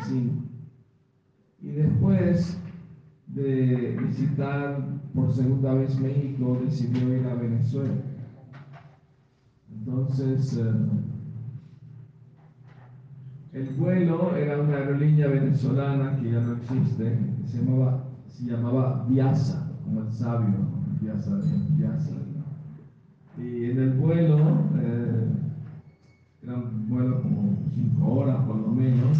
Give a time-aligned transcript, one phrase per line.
[0.00, 0.50] 75.
[1.62, 2.58] Y después
[3.28, 4.82] de visitar
[5.14, 8.02] por segunda vez México, decidió ir a Venezuela.
[9.72, 10.72] Entonces, eh,
[13.52, 19.72] el vuelo era una aerolínea venezolana que ya no existe, se llamaba, se llamaba Viasa,
[19.84, 20.54] como el sabio,
[21.00, 21.40] Viasa,
[21.76, 22.16] Viasa.
[23.38, 24.38] Y en el vuelo,
[24.80, 25.26] eh,
[26.42, 29.18] era un vuelo como cinco horas por lo menos,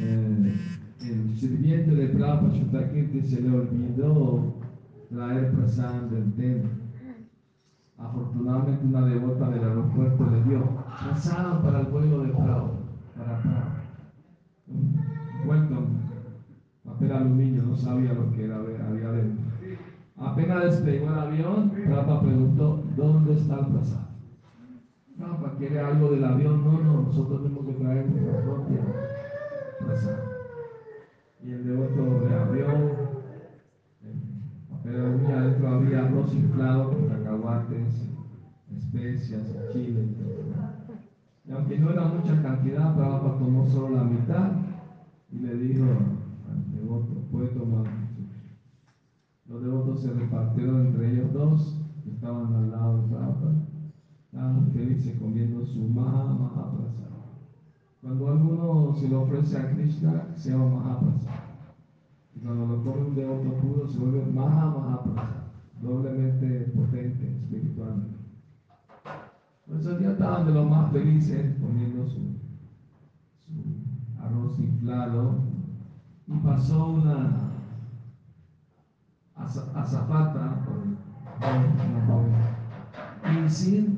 [0.00, 0.54] eh,
[1.00, 4.54] el sirviente de Prabhupada Chutakirti se le olvidó
[5.10, 6.70] traer prasad del templo.
[7.98, 10.64] Afortunadamente una devota del aeropuerto le dio
[11.02, 12.70] prasad para el vuelo de Prabhupada,
[13.16, 13.82] para Prabhupada.
[14.68, 16.00] Un
[16.84, 19.44] papel aluminio, no sabía lo que era, había dentro.
[20.18, 24.06] Apenas despegó el avión, Prabhupada preguntó, ¿dónde está el prasad?
[25.16, 29.05] Prabhupada quiere algo del avión, no, no, nosotros tenemos que traer nuestra propia
[31.42, 32.66] Y el devoto le abrió,
[34.82, 38.08] pero adentro había arroz inflado con cacahuates,
[38.76, 41.48] especias, chile y.
[41.48, 44.50] Y aunque no era mucha cantidad, Prabhupada tomó solo la mitad
[45.30, 47.86] y le dijo al devoto, puede tomar.
[49.46, 53.62] Los devotos se repartieron entre ellos dos, que estaban al lado de Prabhupada.
[54.24, 57.15] Estaban muy felices comiendo su Maha Mahaprasad.
[58.02, 61.30] Cuando alguno se lo ofrece a Krishna, se llama Mahaprasad.
[62.34, 65.02] Y cuando lo come un devoto puro, se vuelve Maha
[65.80, 68.16] doblemente potente espiritualmente.
[69.66, 72.20] Por eso ya estaban de los más felices comiendo su,
[73.38, 75.34] su arroz inflado
[76.28, 77.46] y pasó una
[79.74, 80.66] azafata
[83.24, 83.95] y sin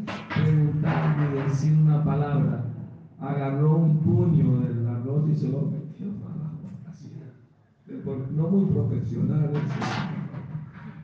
[8.38, 9.50] No muy profesional,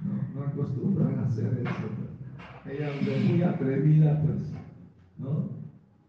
[0.05, 2.71] no, no acostumbran a hacer eso.
[2.71, 2.91] Ella
[3.29, 4.53] muy atrevida, pues,
[5.19, 5.49] ¿no?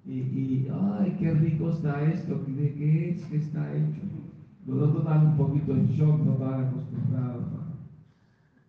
[0.06, 4.02] Y, y, ay, qué rico está esto, ¿de qué es que está hecho?
[4.68, 7.46] Los otros estaban un poquito en shock, no estaban acostumbrados.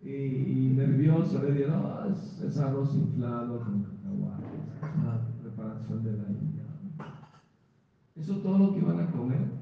[0.01, 6.11] Y, y, nervioso le dieron, oh, es, arroz inflado con cacahuates, es una preparación de
[6.11, 6.63] la India.
[8.15, 9.56] Eso es todo lo que van a comer.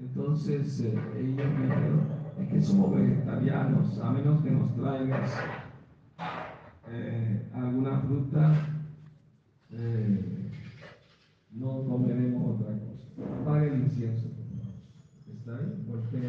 [0.00, 2.00] Entonces eh, ellos me dijeron,
[2.38, 5.32] es que somos vegetarianos, a menos que nos traigas
[6.88, 8.84] eh, alguna fruta,
[9.70, 10.50] eh,
[11.50, 13.40] no comeremos otra cosa.
[13.40, 14.28] Apague el incienso,
[15.26, 15.84] ¿Está ahí?
[15.86, 16.28] Porque,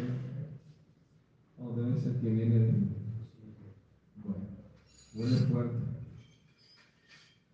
[1.58, 2.72] o debe ser que viene de...
[4.24, 4.46] Bueno,
[5.14, 5.76] huele fuerte.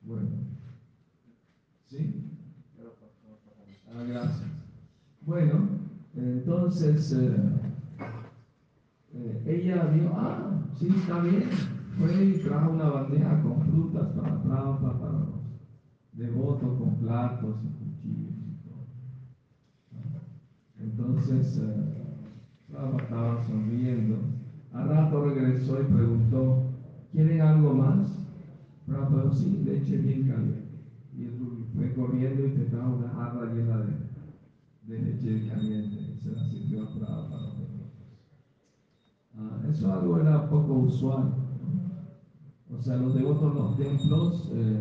[0.03, 0.29] Bueno.
[1.85, 2.33] ¿Sí?
[3.89, 4.49] Ah, gracias.
[5.23, 5.86] Bueno,
[6.17, 7.37] entonces eh,
[9.13, 11.45] eh, ella dijo, ah, sí, está bien.
[11.99, 15.41] Fue y trajo una bandeja con frutas para trampa, para los
[16.13, 18.85] devotos, con platos y cuchillos y todo.
[20.79, 21.97] Entonces, eh,
[22.69, 24.17] estaba sonriendo.
[24.73, 26.63] Al rato regresó y preguntó,
[27.13, 28.11] ¿quieren algo más?
[28.87, 30.63] Prabhupada, sí, leche bien caliente.
[31.17, 31.33] Y él
[31.75, 36.06] fue corriendo y te trajo una jarra llena de, de leche caliente.
[36.27, 37.53] Se la sirvió a Prabhupada.
[39.39, 41.31] Ah, eso algo era poco usual.
[42.69, 44.81] O sea, los devotos de los templos eh,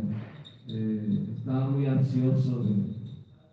[0.69, 2.65] eh, estaban muy ansiosos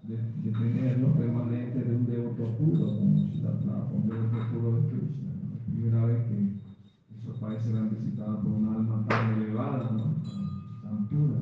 [0.08, 4.88] de, de, tener los permanentes de un devoto puro, como Shilatla, un devoto puro de
[4.88, 5.28] Krishna.
[5.50, 6.48] La primera vez que
[7.18, 10.14] esos países eran visitados por un alma tan elevada, ¿no?
[10.82, 11.40] tan pura.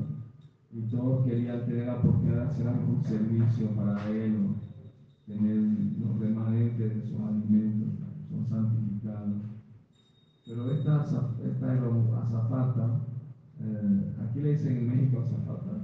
[0.72, 4.36] Y todos querían tener la oportunidad de hacer algún servicio para él,
[5.26, 5.59] tener
[6.88, 7.88] de sus alimentos,
[8.28, 9.42] son santificados.
[10.46, 11.04] Pero esta,
[11.44, 11.72] esta
[12.22, 13.00] azafata,
[13.60, 15.82] eh, aquí le dicen en México azafata,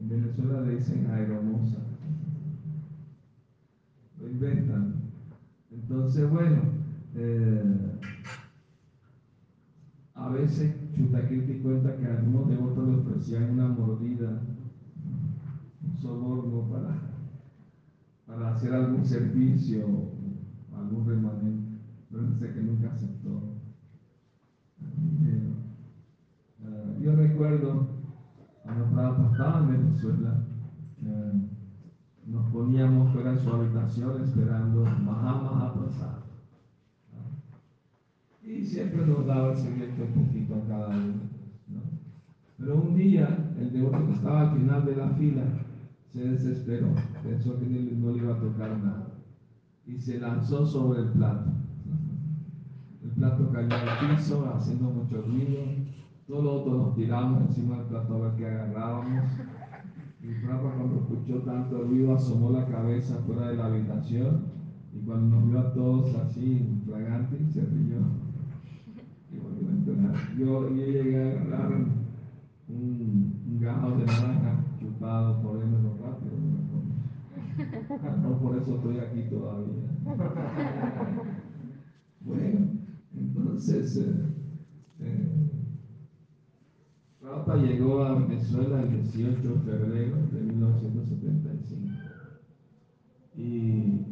[0.00, 1.78] en Venezuela le dicen aeromosa.
[4.20, 4.94] Lo inventan.
[5.70, 6.62] Entonces, bueno,
[7.14, 7.98] eh,
[10.14, 14.40] a veces Chutakirti cuenta que algunos devotos le ofrecían una mordida,
[15.84, 17.07] un soborno para,
[18.28, 19.80] para hacer algún servicio,
[20.76, 21.68] algún remanente
[22.10, 23.30] pero dice que nunca aceptó.
[26.60, 27.86] Uh, yo recuerdo
[28.62, 28.84] cuando
[29.32, 30.44] estaba en Venezuela,
[31.02, 36.18] uh, nos poníamos fuera de su habitación esperando Mahama pasar.
[38.42, 41.14] Y siempre nos daba el siguiente un poquito a cada uno.
[41.68, 41.80] ¿no?
[42.56, 45.42] Pero un día, el devoto que estaba al final de la fila
[46.12, 46.88] se desesperó,
[47.22, 49.18] pensó que no le iba a tocar nada
[49.88, 51.50] y se lanzó sobre el plato.
[53.02, 55.60] El plato cayó al piso haciendo mucho ruido.
[56.26, 59.24] Todos los otros nos tiramos encima del plato a ver qué agarrábamos.
[60.22, 64.46] Y Prabhupada cuando escuchó tanto ruido asomó la cabeza fuera de la habitación
[64.94, 67.98] y cuando nos vio a todos así, flagantes, se rió.
[69.32, 70.36] Y volvió a entrar.
[70.36, 71.72] Yo, yo llegué a agarrar
[72.68, 74.67] un, un gajo de naranja
[74.98, 76.32] por él lo rápido.
[78.22, 79.90] No, por eso estoy aquí todavía.
[82.20, 82.66] Bueno,
[83.16, 84.12] entonces, eh,
[85.00, 85.50] eh,
[87.22, 91.88] Papa llegó a Venezuela el 18 de febrero de 1975
[93.36, 94.04] y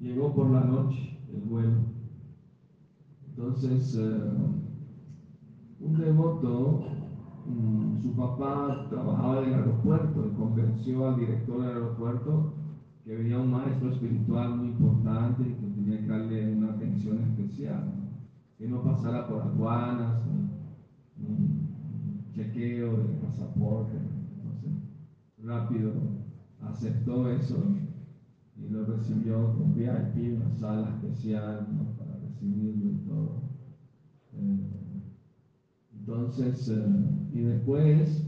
[0.00, 1.76] llegó por la noche el vuelo.
[3.28, 4.30] Entonces, eh,
[5.80, 6.84] un devoto,
[8.02, 12.52] su papá trabajaba en el aeropuerto y convenció al director del aeropuerto
[13.04, 17.84] que venía un maestro espiritual muy importante y que tenía que darle una atención especial,
[18.58, 20.22] que no pasara por aduanas,
[22.32, 23.96] chequeo de pasaporte,
[24.44, 24.68] no sé,
[25.42, 25.92] rápido
[26.62, 27.56] aceptó eso
[28.56, 31.66] y lo recibió con VIP, una sala especial
[31.98, 33.42] para recibirlo y todo.
[34.34, 34.79] Eh,
[36.10, 38.26] entonces, eh, y después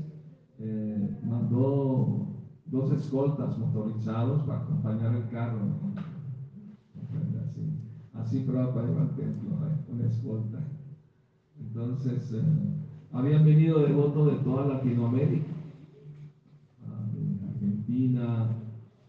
[0.61, 2.29] eh, mandó
[2.67, 5.59] dos escoltas motorizados para acompañar el carro.
[7.45, 7.61] Así,
[8.15, 9.51] así para llevar el templo,
[9.93, 10.61] una escolta.
[11.59, 12.33] Entonces,
[13.11, 15.53] habían venido devotos de toda Latinoamérica,
[16.87, 18.47] ah, de Argentina,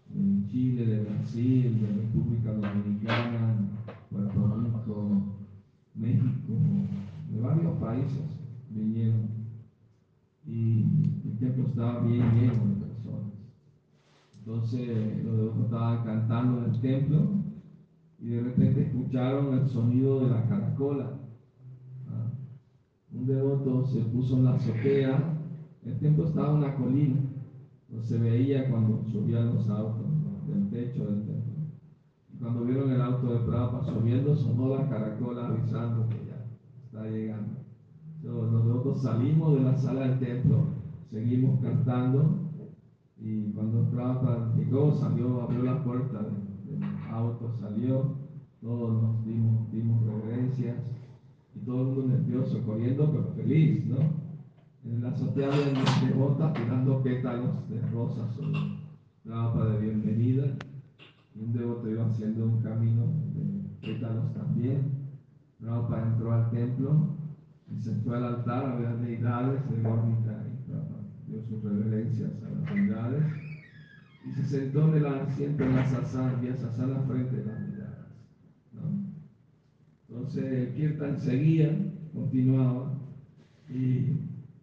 [0.09, 3.53] de Chile, de Brasil, de República Dominicana,
[4.09, 5.09] Puerto Rico,
[5.93, 6.53] México,
[7.31, 8.42] de varios países
[8.73, 9.29] vinieron.
[10.45, 10.81] Y
[11.25, 13.31] el templo estaba bien lleno de personas.
[14.39, 17.27] Entonces los devotos estaban cantando en el templo
[18.19, 21.23] y de repente escucharon el sonido de la caracola
[23.13, 25.37] un devoto se puso en la azotea,
[25.85, 27.21] el templo estaba en una colina,
[27.89, 30.07] no se veía cuando subían los autos
[30.47, 31.53] del techo del templo.
[32.33, 36.43] Y cuando vieron el auto de Prabhupada subiendo, sonó la caracola avisando que ya
[36.83, 37.62] está llegando.
[38.23, 40.67] Nosotros salimos de la sala del templo,
[41.11, 42.39] seguimos cantando.
[43.19, 48.15] Y cuando Prabhupada llegó, salió, abrió la puerta del, auto, salió,
[48.61, 50.77] todos nos dimos, dimos reverencias.
[51.53, 53.97] Y todo el mundo nervioso, corriendo pero feliz, ¿no?
[54.85, 58.59] En la azotea de, de botas tirando pétalos de rosas sobre
[59.25, 60.45] la de bienvenida.
[61.35, 63.03] Y un devoto iba haciendo un camino
[63.33, 65.09] de pétalos también.
[65.59, 67.22] Prabhupada entró al templo
[68.03, 73.23] fue al altar a ver deidades de Gormita y dio sus reverencias a las deidades
[74.25, 78.05] y se sentó en el asiento en la sasana, y sasana frente de las deidades.
[78.73, 79.13] ¿no?
[80.07, 81.77] Entonces kirtan seguía,
[82.13, 82.93] continuaba,
[83.69, 84.05] y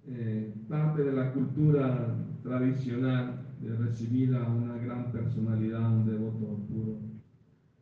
[0.07, 6.99] eh, parte de la cultura tradicional de recibir a una gran personalidad, un devoto puro,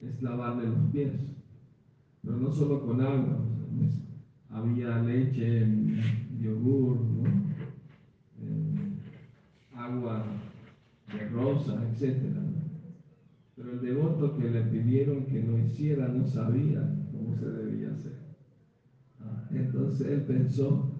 [0.00, 1.12] es lavarle los pies.
[2.22, 3.38] Pero no solo con agua,
[4.58, 5.66] había leche,
[6.40, 6.98] yogur,
[8.40, 8.98] eh,
[9.74, 10.24] agua
[11.12, 12.16] de rosa, etc.
[13.56, 16.80] Pero el devoto que le pidieron que lo hiciera no sabía
[17.12, 18.12] como se debía hacer.
[19.20, 20.90] Ah, entonces él pensó,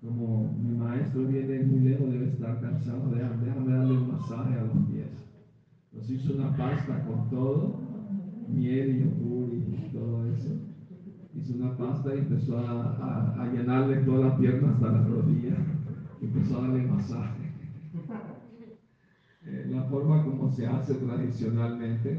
[0.00, 4.86] como mi maestro viene muy lejos, debe estar cansado, déjame, darle un masaje a los
[4.90, 5.08] pies.
[5.92, 7.74] Nos hizo una pasta con todo,
[8.54, 10.55] miel y yogur y todo eso.
[11.36, 15.56] Hizo una pasta y empezó a, llenarle toda la pierna hasta la rodilla.
[16.22, 17.52] Y empezó a darle masaje.
[19.44, 22.18] Eh, la forma como se hace tradicionalmente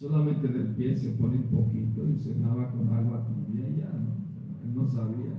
[0.00, 3.90] solamente del pie se pone un poquito y se lava con agua tibia y ya,
[3.92, 4.66] ¿no?
[4.66, 5.34] Él no sabía.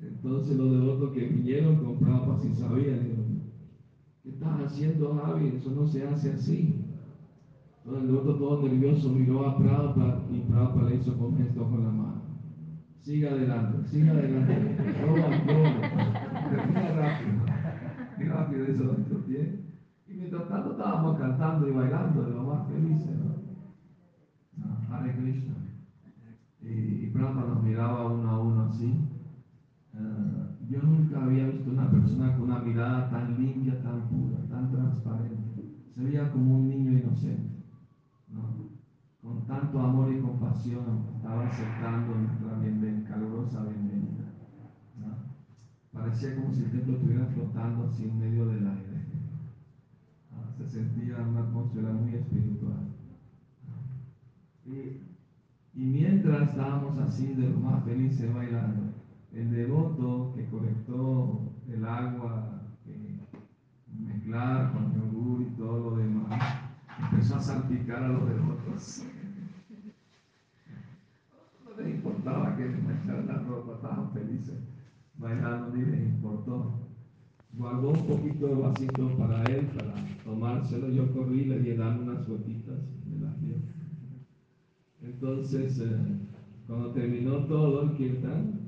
[0.00, 3.00] Entonces los devotos que vinieron con Prabhupada sí sabían,
[4.22, 5.48] ¿qué estás haciendo Javi?
[5.48, 6.72] Eso no se hace así.
[7.88, 11.84] Entonces el devoto todo nervioso miró a Prabhupada y Prabhupada le hizo con gesto con
[11.84, 12.20] la mano.
[13.00, 14.76] Siga adelante, siga adelante.
[15.00, 16.50] Toma, toma.
[16.50, 17.32] Termina rápido.
[18.18, 19.64] Y rápido hizo nuestro pie.
[20.06, 24.94] Y mientras tanto estábamos cantando y bailando de lo más felices, ¿no?
[24.94, 25.54] Hare Krishna.
[26.60, 28.92] Y, y Prabhupada nos miraba uno a uno así.
[29.94, 34.70] Uh, yo nunca había visto una persona con una mirada tan limpia, tan pura, tan
[34.70, 35.48] transparente.
[35.94, 37.57] se veía como un niño inocente,
[39.22, 44.24] con tanto amor y compasión, estaba aceptando nuestra bienvenida, calurosa bienvenida.
[45.92, 48.98] Parecía como si el templo estuviera flotando así en medio del aire.
[50.56, 52.88] Se sentía una atmósfera muy espiritual.
[54.64, 55.00] Y,
[55.74, 58.92] mientras estábamos así de lo más felices bailando,
[59.32, 63.18] el devoto que colectó el agua, que
[63.98, 66.67] mezclar con yogur y todo lo demás,
[66.98, 69.04] empezó a salpicar a los devotos.
[71.64, 74.58] No les importaba que les mancharan la ropa, estaban felices
[75.18, 76.72] bailando, ni les importó.
[77.52, 80.90] Guardó un poquito de vasito para él, para tomárselo.
[80.90, 83.62] Yo corrí y le darle unas gotitas de la piel.
[85.02, 85.96] Entonces, eh,
[86.66, 88.60] cuando terminó todo el kirtan,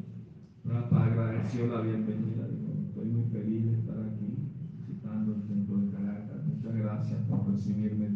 [0.65, 2.47] Rapa agradeció la bienvenida.
[2.49, 6.47] Dijo, estoy muy feliz de estar aquí visitando el templo de Caracas.
[6.47, 8.07] Muchas gracias por recibirme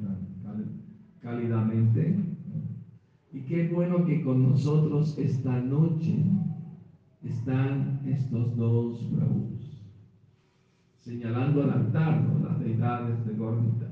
[0.54, 0.80] tan
[1.20, 2.16] cálidamente.
[3.32, 6.24] Y qué bueno que con nosotros esta noche
[7.22, 9.82] están estos dos bravos,
[11.00, 13.88] señalando al altar, las deidades de Gormita.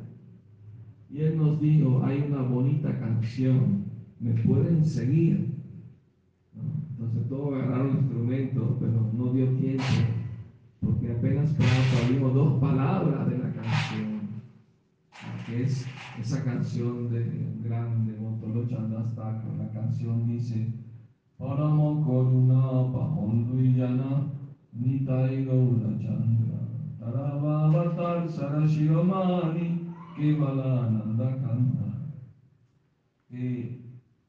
[1.11, 3.85] Y él nos dijo, hay una bonita canción,
[4.21, 5.53] me pueden seguir.
[6.91, 9.83] Entonces todos agarraron instrumentos, pero no dio tiempo,
[10.81, 14.12] porque apenas Prabhupada dos palabras de la canción,
[15.47, 15.87] que es
[16.21, 17.25] esa canción de
[17.63, 20.73] grande Montolo con La canción dice,
[21.39, 24.31] Paramo Koruna Pahonduyana
[24.73, 26.61] Nitai Gaura Chandra
[26.99, 31.93] Taravavatar Sarashiromani Kevalananda Kanta.
[33.29, 33.83] Que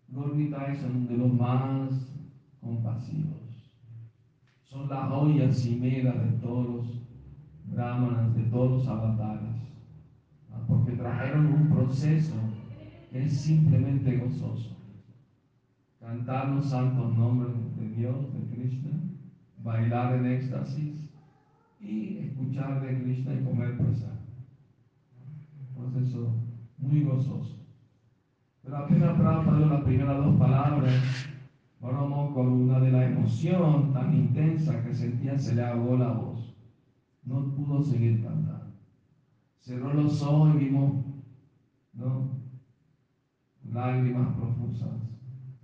[0.10, 2.14] Gornitai son de los más
[2.62, 3.44] compasivos.
[4.64, 7.04] Son la joya cimera de todos los
[7.66, 9.53] brahmanas, de todos los avatares,
[10.68, 12.36] porque trajeron un proceso
[13.12, 14.78] que es simplemente gozoso.
[16.00, 18.92] Cantar los santos nombres de Dios, de Krishna,
[19.58, 21.10] bailar en éxtasis
[21.80, 24.20] y escuchar de Krishna y comer prasad.
[25.78, 26.34] Proceso
[26.78, 27.58] muy gozoso.
[28.64, 30.94] Pero apenas Prabhupada las primeras dos palabras,
[32.34, 36.56] con una de la emoción tan intensa que sentía, se le ahogó la voz.
[37.24, 38.63] No pudo seguir cantando.
[39.64, 40.92] Cerró los ojos y vimos
[41.94, 42.28] ¿no?
[43.64, 44.92] lágrimas profusas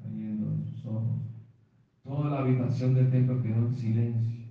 [0.01, 1.19] cayendo en sus ojos.
[2.05, 4.47] Toda la habitación del templo quedó en silencio.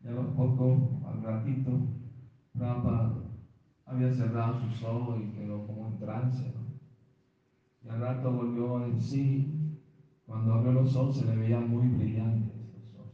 [0.00, 1.72] Ya a los pocos, al ratito,
[2.52, 3.10] Prabhupada
[3.84, 6.44] había cerrado sus ojos y quedó como en trance.
[7.84, 9.82] Y al rato volvió en sí
[10.24, 13.12] cuando abrió los ojos se le veían muy brillantes los ojos,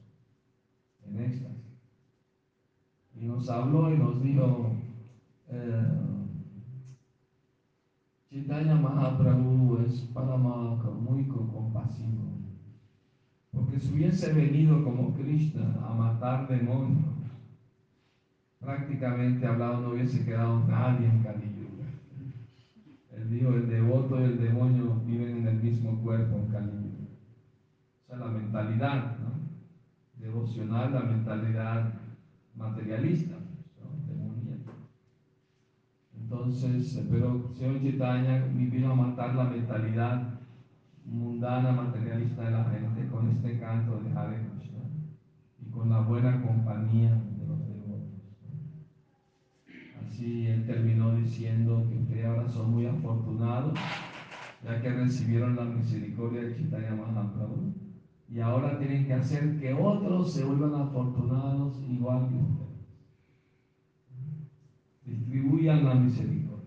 [1.07, 1.52] en éxtasis.
[3.23, 4.73] Y nos habló y nos dijo,
[5.49, 5.87] eh,
[8.83, 12.33] Mahaprabhu es para muy compasivo.
[13.53, 17.15] Porque si hubiese venido como Krishna a matar demonios,
[18.59, 21.69] prácticamente hablado no hubiese quedado nadie en Kali
[23.17, 26.73] Él dijo, el devoto y el demonio viven en el mismo cuerpo en Kali
[28.09, 29.17] la mentalidad
[30.19, 32.02] devocional, la mentalidad
[32.55, 33.37] materialista,
[34.07, 34.73] demoníaca.
[36.15, 40.41] Entonces, pero señor Chaitanya vino a matar la mentalidad
[41.05, 44.81] mundana, materialista de la gente con este canto de Hare Krishna
[45.61, 48.23] y con la buena compañía de los devotos.
[50.01, 53.79] Así él terminó diciendo que ustedes ahora son muy afortunados
[54.65, 57.75] ya que recibieron la misericordia de Chaitanya Mahaprabhu
[58.33, 62.73] y ahora tienen que hacer que otros se vuelvan afortunados igual que ustedes.
[65.05, 66.65] Distribuyan la misericordia.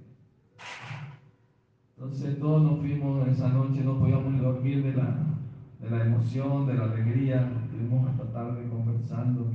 [1.97, 5.39] Entonces todos nos fuimos esa noche, no podíamos dormir de la,
[5.80, 7.51] de la emoción, de la alegría.
[7.63, 9.49] Estuvimos hasta tarde conversando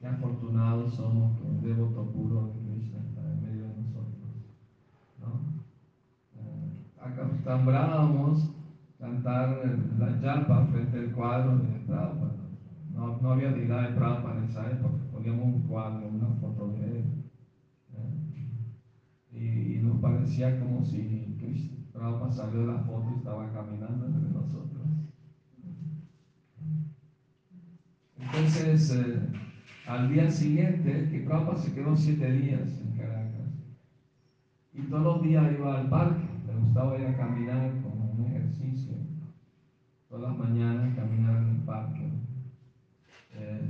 [0.00, 4.16] qué afortunados somos que un devoto puro de Krishna está en medio de nosotros.
[5.20, 5.62] ¿no?
[6.34, 6.72] Eh,
[8.98, 9.64] cantar
[9.98, 12.34] la yapa frente al cuadro de Prabhupada.
[12.92, 16.98] No, no había dignidad de Prabhupada en esa época, poníamos un cuadro, una foto de
[16.98, 17.04] él.
[17.94, 19.76] ¿eh?
[19.76, 21.36] Y, nos parecía como si
[21.92, 24.86] Prabhupada salió de la foto y estaba caminando entre nosotros.
[28.18, 29.20] Entonces, eh,
[29.86, 33.48] al día siguiente, que Prabhupada se quedó siete días en Caracas,
[34.74, 37.72] y todos los días iba al parque, le gustaba ir a caminar
[40.18, 42.08] todas las mañanas caminar en el parque.
[43.34, 43.60] Eh,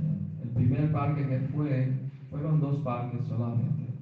[0.41, 3.93] el primer parque que fue, fueron dos parques solamente.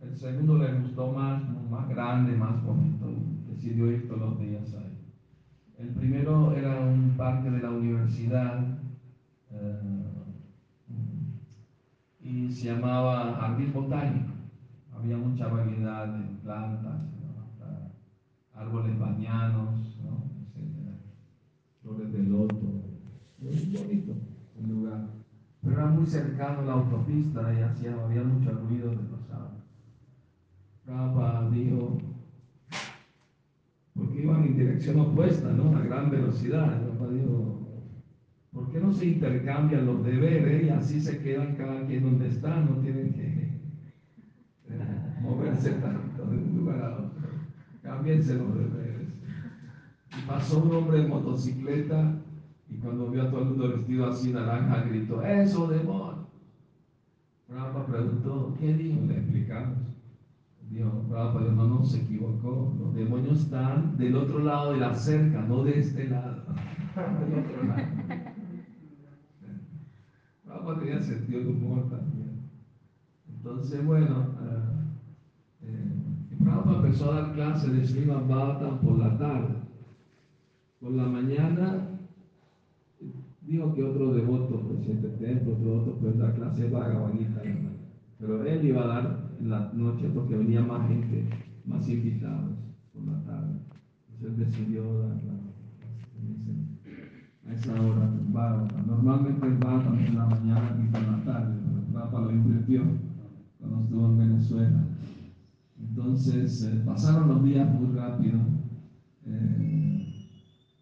[0.00, 3.06] El segundo le gustó más, más grande, más bonito,
[3.46, 4.96] decidió ir todos los días ahí.
[5.78, 8.64] El primero era un parque de la universidad
[9.50, 9.80] eh,
[12.20, 14.32] y se llamaba Jardín Botánico.
[14.96, 17.02] Había mucha variedad de plantas,
[18.54, 19.98] árboles bañanos,
[21.88, 22.54] flores de loto.
[23.38, 24.12] Bonito
[24.60, 25.08] el lugar.
[25.62, 29.58] Pero era muy cercano a la autopista y hacía, había mucho ruido de los autos.
[31.52, 31.98] Dijo,
[33.94, 35.76] porque iban en dirección opuesta, ¿no?
[35.76, 36.80] A gran velocidad.
[36.80, 37.66] Prabhupada dijo,
[38.52, 42.60] ¿por qué no se intercambian los deberes y así se quedan cada quien donde está?
[42.60, 43.26] No tienen que
[44.68, 47.28] eh, moverse tanto de un lugar a otro.
[47.82, 48.87] Cámbiense los deberes.
[50.28, 52.12] Pasó un hombre en motocicleta
[52.68, 56.28] y cuando vio a todo el mundo vestido así naranja, gritó, ¡Eso, demonio!
[57.48, 59.00] Prabhupada preguntó, ¿qué dijo?
[59.06, 59.78] Le explicamos.
[60.70, 62.76] Dios, Prabhupada no, no se equivocó.
[62.78, 66.44] Los demonios están del otro lado de la cerca, no de este lado.
[66.94, 67.82] del otro lado.
[70.44, 72.50] Prabhupada tenía sentido de humor también.
[73.34, 79.57] Entonces, bueno, uh, eh, Prabhupada empezó a dar clases de Srimad Bhagavatam por la tarde.
[80.80, 81.88] Por la mañana
[83.42, 87.12] dijo que otro devoto, presidente templo, otro pues la clase Bhagavad
[88.18, 91.28] Pero él iba a dar en la noche porque venía más gente,
[91.64, 92.52] más invitados
[92.92, 93.54] por la tarde.
[94.12, 95.38] Entonces decidió dar la
[97.48, 98.10] a esa hora
[98.86, 102.82] Normalmente él va también en la mañana y por la tarde, pero Papa lo invirtió
[103.58, 104.84] cuando estuvo en Venezuela.
[105.80, 108.38] Entonces eh, pasaron los días muy rápido.
[109.26, 110.07] Eh,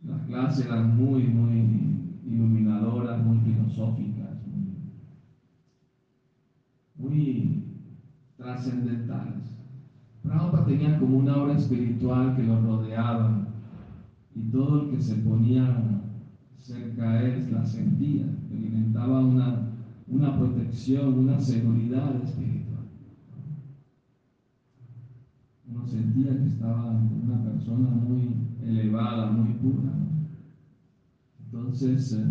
[0.06, 4.34] las clases eran muy, muy iluminadoras, muy filosóficas,
[6.98, 7.62] muy,
[8.36, 9.56] trascendentales.
[10.22, 13.48] Prabhupada tenía como una obra espiritual que lo rodeaba
[14.34, 16.02] y todo el que se ponía
[16.58, 19.68] cerca a él la sentía, experimentaba una,
[20.08, 22.75] una protección, una seguridad espiritual.
[25.68, 26.92] Uno sentía que estaba
[27.24, 29.92] una persona muy elevada, muy pura.
[31.44, 32.24] Entonces, eh,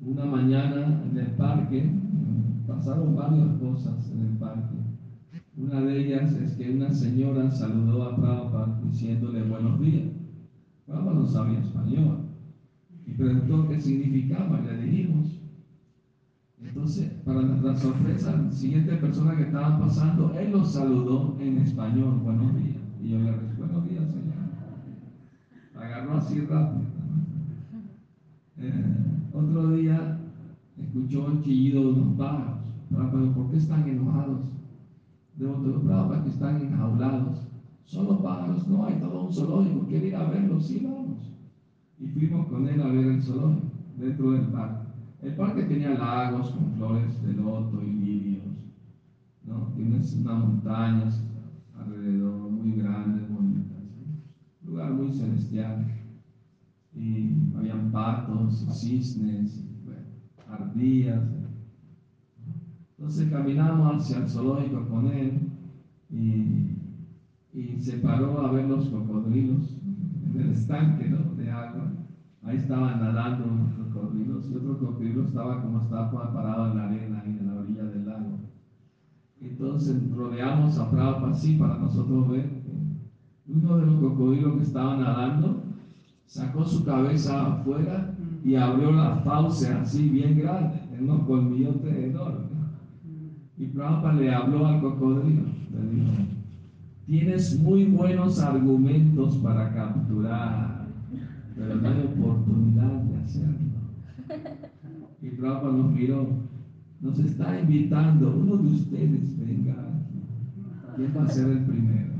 [0.00, 1.90] una mañana en el parque,
[2.66, 4.76] pasaron varias cosas en el parque.
[5.56, 10.04] Una de ellas es que una señora saludó a Prabhupada diciéndole buenos días.
[10.86, 12.18] Prabhupada no sabía español
[13.06, 15.45] y preguntó qué significaba le dijimos.
[16.62, 22.20] Entonces, para nuestra sorpresa, la siguiente persona que estaba pasando, él lo saludó en español,
[22.24, 22.76] buenos días.
[23.02, 24.36] Y yo le dije, buenos días, señor.
[25.76, 26.86] Agarró así rápido.
[28.58, 28.96] Eh,
[29.34, 30.18] otro día
[30.78, 32.56] escuchó el chillido de unos pájaros.
[32.88, 34.40] Pero ¿por qué están enojados?
[35.36, 37.46] De otros para que están enjaulados.
[37.84, 41.30] Son los pájaros, no, hay todo un zoológico, quiere ir a verlos, sí, vamos.
[42.00, 43.66] Y fuimos con él a ver el zoológico,
[43.96, 44.75] dentro del parque.
[45.26, 48.44] El parque tenía lagos con flores de loto y lirios,
[49.44, 49.72] ¿no?
[49.74, 51.20] Tiene unas montañas
[51.74, 53.82] alrededor muy grandes, bonitas.
[54.62, 55.84] Un lugar muy celestial
[56.94, 59.68] y habían patos, cisnes,
[60.48, 61.24] ardillas.
[62.96, 65.40] Entonces caminamos hacia el zoológico con él
[66.08, 69.76] y, se paró a ver los cocodrilos
[70.32, 71.35] en el estanque agua.
[72.46, 77.24] Ahí estaban nadando los cocodrilos y otro cocodrilo estaba como estaba parado en la arena
[77.26, 78.38] y en la orilla del lago.
[79.40, 82.48] Entonces rodeamos a Prabhupada así para nosotros ver.
[83.48, 85.56] Uno de los cocodrilos que estaban nadando
[86.26, 92.46] sacó su cabeza afuera y abrió la fauce así bien grande, en unos colmillotes enormes.
[93.58, 96.12] Y Prabhupada le habló al cocodrilo, le dijo,
[97.06, 100.75] tienes muy buenos argumentos para capturar,
[101.56, 103.56] pero no hay oportunidad de hacerlo.
[105.22, 106.28] Y Prabhupada nos miró,
[107.00, 109.76] nos está invitando, uno de ustedes venga,
[110.94, 112.12] ¿quién va a ser el primero?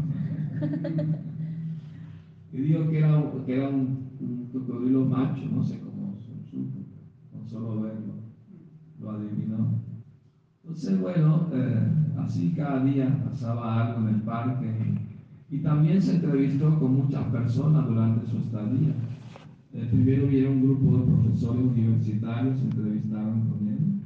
[2.52, 6.16] Y dijo que era, que era un, cocodrilo macho, no sé cómo
[7.30, 8.14] con solo verlo,
[8.98, 9.82] lo adivinó.
[10.62, 11.86] Entonces, bueno, eh,
[12.18, 14.72] así cada día pasaba algo en el parque
[15.50, 18.94] y, también se entrevistó con muchas personas durante su estadía.
[19.76, 24.00] Eh, primero vieron un grupo de profesores universitarios, se entrevistaron con él,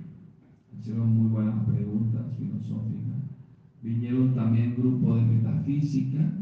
[0.77, 3.39] hicieron muy buenas preguntas filosóficas.
[3.81, 6.33] Vinieron también grupo de metafísica,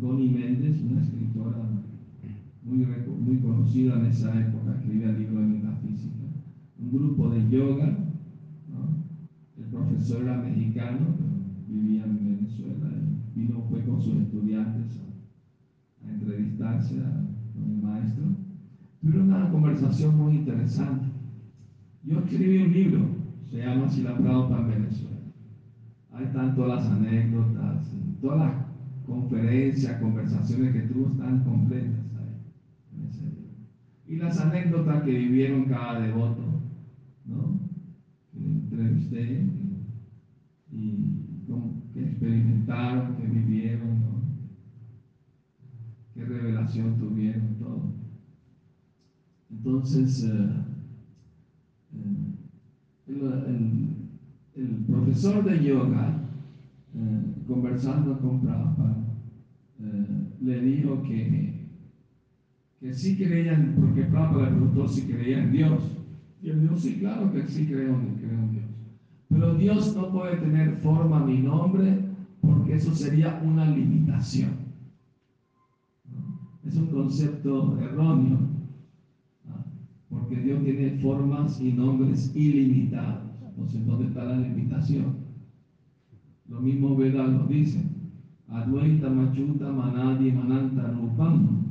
[0.00, 1.68] Connie Méndez, una escritora
[2.64, 2.86] muy,
[3.20, 6.24] muy conocida en esa época, escribía libros de metafísica.
[6.80, 7.98] Un grupo de yoga,
[9.58, 11.14] el profesor era mexicano,
[11.68, 12.90] vivía en Venezuela
[13.34, 16.96] y vino fue con sus estudiantes a, a entrevistarse
[17.54, 18.45] con el maestro.
[19.00, 21.06] Tuvieron una conversación muy interesante.
[22.02, 23.06] Yo escribí un libro,
[23.50, 25.16] se llama Si la Prabhupada en Venezuela.
[26.12, 28.66] Hay tanto las anécdotas, todas las
[29.04, 33.50] conferencias, conversaciones que tuvo están completas ahí, en ese libro.
[34.06, 36.62] Y las anécdotas que vivieron cada devoto,
[37.26, 37.60] ¿no?
[38.32, 39.46] Que entrevisté
[40.72, 41.16] y,
[41.92, 44.20] que experimentaron, que vivieron, ¿no?
[46.14, 48.05] qué revelación tuvieron, todo.
[49.50, 50.48] Entonces, eh,
[53.08, 53.94] eh,
[54.54, 56.18] el, profesor de yoga,
[56.94, 58.96] eh, conversando con Prabhupada,
[60.40, 61.66] le dijo que,
[62.80, 65.92] que sí creían, porque Prabhupada le preguntó si creía en Dios.
[66.42, 68.64] Y él dijo, sí, claro que sí creo, creo en Dios.
[69.28, 72.06] Pero Dios no puede tener forma ni nombre
[72.40, 74.66] porque eso sería una limitación.
[76.64, 78.38] Es un concepto erróneo,
[80.08, 83.24] porque Dios tiene formas y nombres ilimitados.
[83.48, 85.16] Entonces, ¿dónde está la limitación?
[86.48, 87.82] Lo mismo Veda lo dice.
[88.48, 91.66] Advaita Machuta Manadi Mananta Rupam.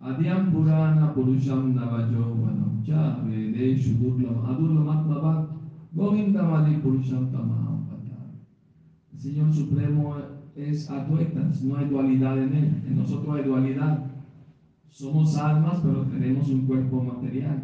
[0.00, 5.50] Adyam Purana Purusham Navajo Vanam Cha Vedeshu Durlam Adurlam Atmavat
[5.94, 7.28] Govinda Mali Purusham
[9.12, 10.16] El Señor Supremo
[10.56, 12.82] es Advaitas, no hay dualidad en Él.
[12.86, 14.09] En nosotros hay dualidad.
[14.90, 17.62] Somos almas, pero tenemos un cuerpo material.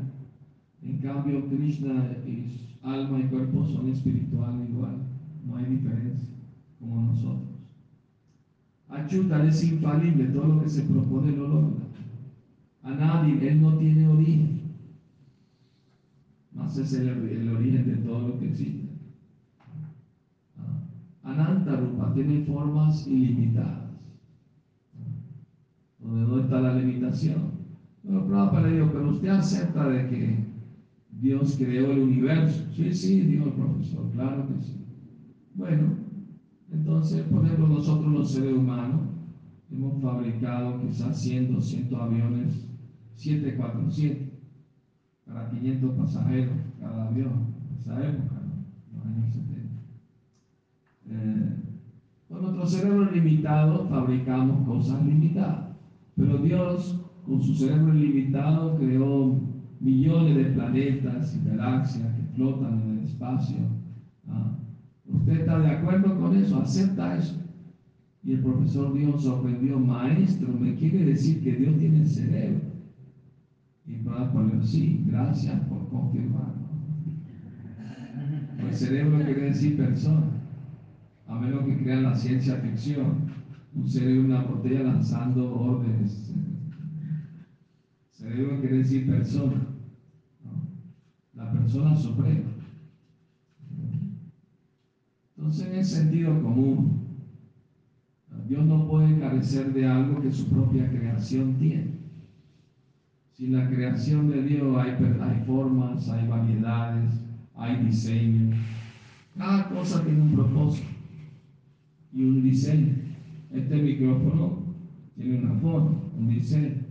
[0.82, 4.96] En cambio, Krishna es alma y cuerpo son espiritual igual.
[5.46, 6.34] No hay diferencia,
[6.78, 7.56] como nosotros.
[8.88, 11.86] Achuta es infalible, todo lo que se propone lo logra.
[12.82, 14.60] A nadie, Él no tiene origen.
[16.54, 18.86] Más es el, el origen de todo lo que existe.
[21.24, 23.85] Ananta Rupa tiene formas ilimitadas.
[26.06, 27.50] ¿Dónde está la limitación?
[28.02, 30.38] Bueno, Prabhupada le dijo, pero usted acepta de que
[31.20, 32.64] Dios creó el universo.
[32.72, 34.84] Sí, sí, dijo el profesor, claro que sí.
[35.54, 35.94] Bueno,
[36.70, 39.00] entonces, por ejemplo, nosotros los seres humanos
[39.70, 42.68] hemos fabricado quizás 100, 200 aviones
[43.16, 44.30] 747
[45.26, 48.98] para 500 pasajeros cada avión, en esa época, ¿no?
[48.98, 49.80] los años 70.
[51.08, 51.56] Eh,
[52.28, 55.65] con nuestro cerebro limitado fabricamos cosas limitadas,
[56.16, 59.38] pero Dios con su cerebro ilimitado creó
[59.80, 63.56] millones de planetas y galaxias que flotan en el espacio.
[64.28, 64.58] ¿ah?
[65.06, 66.60] ¿Usted está de acuerdo con eso?
[66.60, 67.42] ¿Acepta eso?
[68.22, 72.60] Y el profesor Dios sorprendió, maestro, me quiere decir que Dios tiene cerebro.
[73.86, 76.66] Y para poner, sí, gracias por confirmarlo.
[78.58, 80.36] El cerebro quiere decir persona
[81.28, 83.35] a menos que crean la ciencia ficción,
[83.76, 86.32] un cerebro una botella lanzando órdenes.
[88.10, 89.66] Cerebro quiere decir persona,
[91.34, 92.50] la persona suprema.
[95.36, 97.06] Entonces, en el sentido común,
[98.48, 101.96] Dios no puede carecer de algo que su propia creación tiene.
[103.32, 107.20] Sin la creación de Dios hay, hay formas, hay variedades,
[107.54, 108.56] hay diseños.
[109.36, 110.88] Cada cosa tiene un propósito
[112.14, 113.05] y un diseño.
[113.52, 114.64] Este micrófono
[115.16, 116.84] tiene una forma, un diseño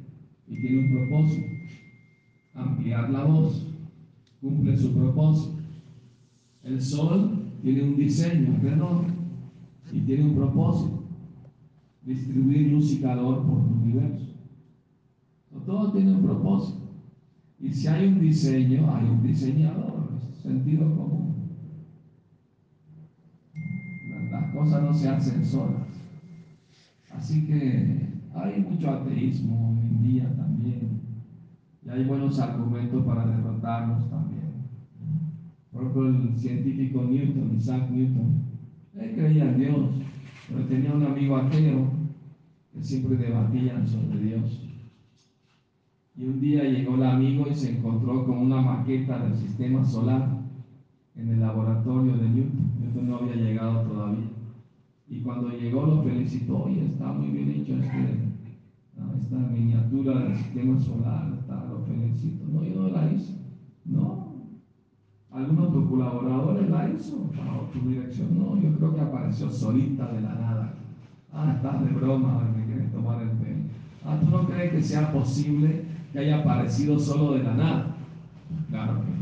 [0.47, 1.47] y tiene un propósito.
[2.53, 3.73] Ampliar la voz
[4.41, 5.59] cumple su propósito.
[6.63, 9.05] El sol tiene un diseño alrededor
[9.91, 11.03] y tiene un propósito.
[12.03, 14.35] Distribuir luz y calor por el universo.
[15.65, 16.79] Todo tiene un propósito.
[17.59, 20.09] Y si hay un diseño, hay un diseñador.
[20.29, 21.33] Es sentido común.
[24.31, 25.94] Las cosas no se hacen solas.
[27.17, 31.01] Así que hay mucho ateísmo hoy en día también.
[31.85, 34.45] Y hay buenos argumentos para derrotarlos también.
[35.71, 38.45] Por ejemplo, el científico Newton, Isaac Newton,
[38.99, 39.89] él creía en Dios,
[40.47, 41.87] pero tenía un amigo ateo
[42.73, 44.61] que siempre debatían sobre Dios.
[46.17, 50.29] Y un día llegó el amigo y se encontró con una maqueta del sistema solar
[51.15, 52.71] en el laboratorio de Newton.
[52.81, 54.34] Newton no había llegado todavía.
[55.07, 58.25] Y cuando llegó lo felicitó y está muy bien hecho este,
[59.19, 62.45] esta miniatura del sistema solar, está, lo felicito.
[62.51, 63.33] No, yo no la hice.
[63.85, 64.25] No.
[65.31, 67.29] Algunos de tus colaboradores la hizo
[67.73, 68.37] tu dirección.
[68.37, 70.73] No, yo creo que apareció solita de la nada.
[71.31, 73.55] Ah, estás de broma, me quieres tomar el pelo.
[74.05, 77.95] Ah, ¿tú no crees que sea posible que haya aparecido solo de la nada?
[78.69, 79.14] Claro que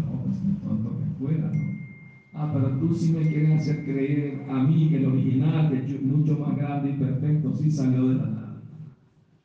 [2.43, 6.57] Ah, pero tú sí me quieres hacer creer a mí que el original, mucho más
[6.57, 8.61] grande y perfecto, sí salió de la nada.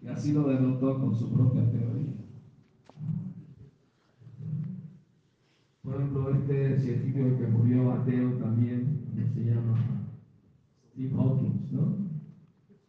[0.02, 2.16] Y así lo derrotó con su propia teoría.
[5.82, 8.98] Por ejemplo, este científico que murió ateo también,
[9.32, 9.76] se llama
[10.90, 11.94] Steve Hawking, ¿no?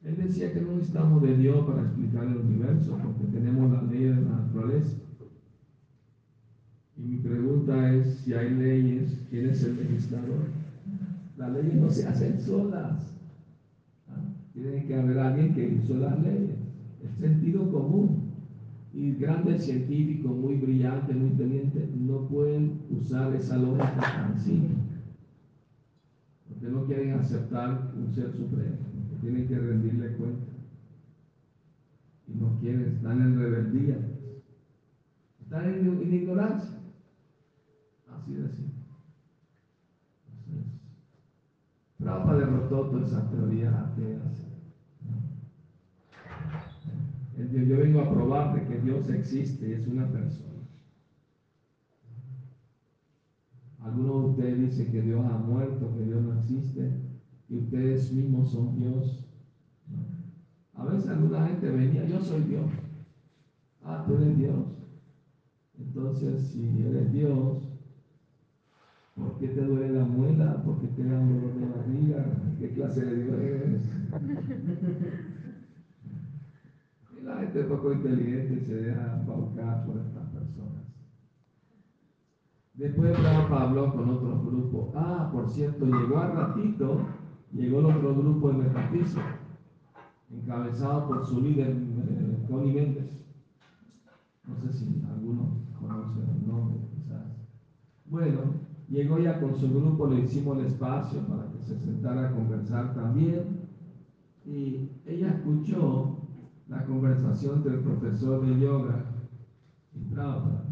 [0.03, 4.15] Él decía que no necesitamos de Dios para explicar el universo, porque tenemos las leyes
[4.15, 5.08] de la naturaleza.
[6.99, 10.47] Y mi pregunta es, si hay leyes, ¿quién es el legislador?
[11.37, 13.13] Las leyes no se hacen solas.
[14.53, 16.57] Tiene que haber alguien que hizo las leyes.
[17.01, 18.23] Es sentido común.
[18.93, 24.75] Y grandes científicos muy brillantes, muy inteligentes, no pueden usar esa lógica tan simple.
[26.49, 28.75] Porque no quieren aceptar un ser supremo.
[29.21, 30.51] Tienen que rendirle cuenta.
[32.27, 33.97] Y no quieren, están en rebeldía.
[35.41, 36.78] Están en ignorancia.
[38.19, 38.63] Así de así.
[40.27, 40.65] Entonces,
[41.99, 44.19] Prabhupada derrotó toda esa teoría atea.
[47.53, 50.49] Yo vengo a probar que Dios existe, es una persona.
[53.79, 56.91] Algunos de ustedes dicen que Dios ha muerto, que Dios no existe,
[57.49, 59.25] y ustedes mismos son Dios.
[60.73, 62.69] A veces alguna gente venía, yo soy Dios.
[63.81, 64.65] Ah, tú eres Dios.
[65.79, 67.68] Entonces, si eres Dios,
[69.19, 70.63] ¿Por qué te duele la muela?
[70.63, 72.25] ¿Por qué te da un dolor de barriga?
[72.57, 73.81] ¿Qué clase de Dios eres?
[77.19, 80.83] Y la gente poco inteligente se deja embaucar por estas personas.
[82.75, 84.95] Después Prabhupada habló con otros grupos.
[84.95, 86.97] Ah, por cierto, llegó al ratito,
[87.51, 89.37] llegó el otro grupo de metafísica,
[90.31, 93.19] encabezado por su líder, eh, Connie Méndez.
[94.47, 97.25] No sé si algunos conocen el nombre, quizás.
[98.05, 102.31] Bueno, Llegó ya con su grupo, le hicimos el espacio para que se sentara a
[102.33, 103.69] conversar también.
[104.45, 106.17] Y ella escuchó
[106.67, 109.05] la conversación del profesor de yoga
[109.93, 110.63] y Prabhupada.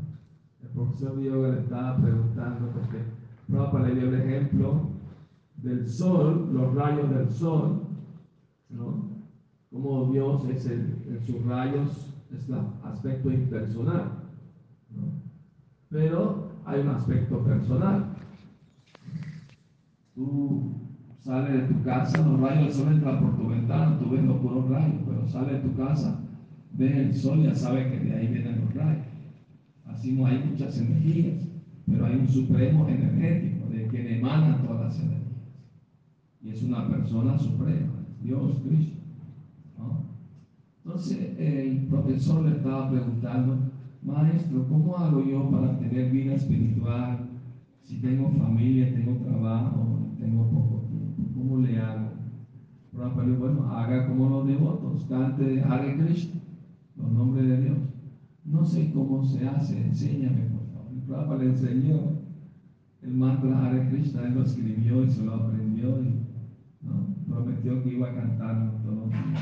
[0.63, 3.03] El profesor de yoga le estaba preguntando, porque
[3.47, 4.82] Prabhupada le dio el ejemplo
[5.58, 7.82] del sol, los rayos del sol,
[8.69, 9.17] ¿no?
[9.71, 14.12] Como Dios es el, en sus rayos es el aspecto impersonal,
[14.95, 15.03] ¿no?
[15.89, 18.06] Pero hay un aspecto personal.
[20.13, 20.73] Tú
[21.21, 24.38] sales de tu casa, los rayos del sol entran por tu ventana, tú ves los
[24.38, 26.19] puros rayos, pero sales de tu casa,
[26.73, 29.06] ves el sol, ya sabes que de ahí vienen los rayos.
[29.86, 31.47] Así no hay muchas energías,
[31.86, 35.23] pero hay un supremo energético de quien emanan todas las energías.
[36.41, 38.97] Y es una persona suprema, Dios Cristo.
[40.84, 43.66] Entonces el profesor le estaba preguntando,
[44.08, 47.28] maestro, ¿cómo hago yo para tener vida espiritual?
[47.82, 52.08] Si tengo familia, tengo trabajo, tengo poco tiempo, ¿cómo le hago?
[53.15, 56.41] Pero bueno, haga como los devotos, cante Hare Krishna,
[56.96, 57.78] los nombres de Dios.
[58.46, 61.06] No sé cómo se hace, enséñame por favor.
[61.06, 62.00] Prabhupada le enseñó
[63.02, 66.15] el mantra Hare Krishna, él lo escribió y se lo aprendió y
[67.28, 69.41] prometió que iba a cantarlo todos los días.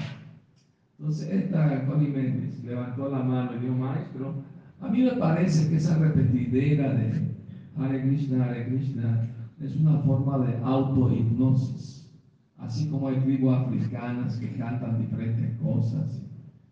[0.97, 4.33] Entonces, esta Connie Méndez levantó la mano y dijo, maestro,
[4.81, 7.35] a mí me parece que esa repetidera de
[7.77, 12.11] Hare Krishna, Hare Krishna es una forma de autohipnosis.
[12.57, 16.21] Así como hay tribus africanas que cantan diferentes cosas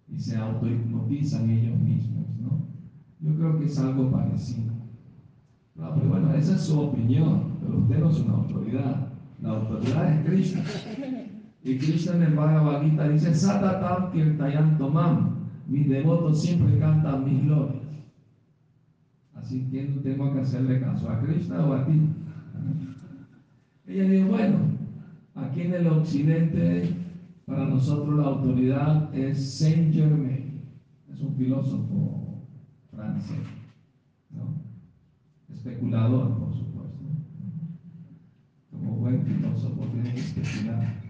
[0.08, 2.68] y, se autohipnotizan ellos mismos, ¿no?
[3.20, 4.74] Yo creo que es algo parecido.
[5.76, 9.08] pero bueno, esa es su opinión, pero usted no es una autoridad.
[9.42, 10.64] La autoridad es Krishna.
[11.64, 15.36] Y Krishna en el Bhagavad Gita dice, Satatam Kirtayan Tomam.
[15.68, 17.83] Mis devotos siempre cantan mis glorias.
[19.44, 22.00] Así que no tengo que hacerle caso a Krishna o a ti.
[23.86, 24.58] Ella dijo, bueno,
[25.36, 26.96] aquí en el occidente,
[27.46, 30.62] para nosotros la autoridad es Saint Germain.
[31.12, 32.42] Es un filósofo
[32.96, 33.46] francés,
[34.32, 34.64] ¿no?
[35.54, 37.04] Especulador, por supuesto.
[38.72, 41.02] Como buen filósofo tiene que especular.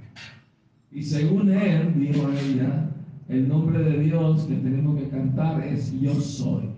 [0.92, 2.90] Y según él, dijo ella,
[3.30, 6.73] el nombre de Dios que tenemos que cantar es Yo soy.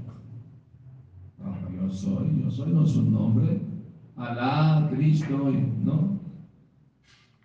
[1.86, 3.62] Yo soy, yo soy no es un nombre.
[4.16, 5.52] Alá, Cristo,
[5.84, 6.20] ¿no?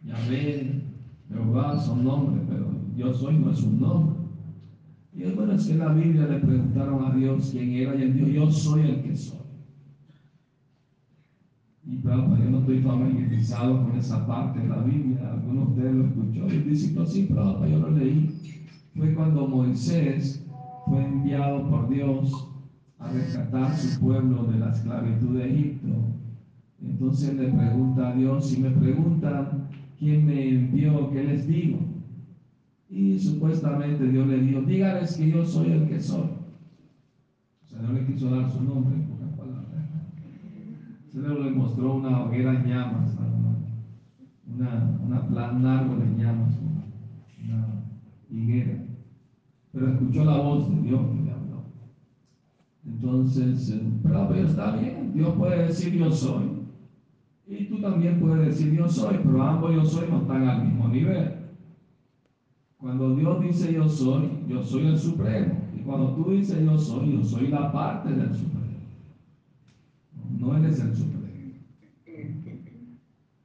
[0.03, 0.83] Yahvé,
[1.29, 4.20] Jehová son nombres, pero yo soy no es un nombre.
[5.12, 8.29] Y bueno, es que la Biblia le preguntaron a Dios quién era y él dijo,
[8.29, 9.38] yo soy el que soy.
[11.85, 16.07] Y claro, yo no estoy familiarizado con esa parte de la Biblia, algunos de ustedes
[16.07, 18.40] escuchó y dicen, sí, pero yo lo leí.
[18.96, 20.46] Fue cuando Moisés
[20.87, 22.50] fue enviado por Dios
[23.00, 25.88] a rescatar su pueblo de la esclavitud de Egipto.
[26.82, 31.78] Entonces le pregunta a Dios, si me preguntan quién me envió, ¿qué les digo?
[32.90, 36.28] Y supuestamente Dios le dijo, dígales que yo soy el que soy.
[37.62, 39.88] O sea, no le quiso dar su nombre en pocas palabras.
[41.08, 43.16] Se le mostró una hoguera en llamas,
[44.46, 46.58] una, una, una un árbol en llamas,
[47.42, 47.66] una
[48.30, 48.84] higuera.
[49.72, 51.00] Pero escuchó la voz de Dios.
[52.92, 56.44] Entonces, eh, pero, está bien, Dios puede decir yo soy.
[57.46, 60.88] Y tú también puedes decir yo soy, pero ambos yo soy no están al mismo
[60.88, 61.35] nivel.
[62.76, 65.55] Cuando Dios dice yo soy, yo soy el supremo.
[65.76, 68.61] Y cuando tú dices yo soy, yo soy la parte del supremo.
[70.38, 71.20] No eres el supremo.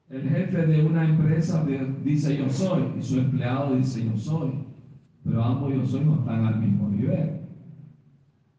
[0.10, 1.66] El jefe de una empresa
[2.04, 4.52] dice yo soy y su empleado dice yo soy.
[5.24, 7.45] Pero ambos yo soy no están al mismo nivel.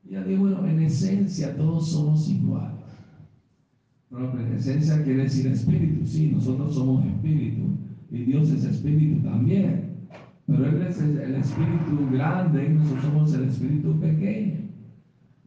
[0.09, 2.84] Y ya digo, bueno, en esencia todos somos iguales.
[4.11, 7.62] Pero en esencia quiere decir espíritu, sí, nosotros somos espíritu
[8.11, 9.96] y Dios es espíritu también.
[10.46, 14.66] Pero Él es el espíritu grande y nosotros somos el espíritu pequeño.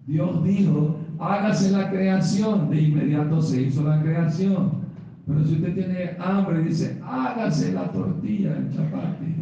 [0.05, 4.71] Dios dijo, hágase la creación, de inmediato se hizo la creación.
[5.25, 9.35] Pero si usted tiene hambre dice, hágase la tortilla, el chapati,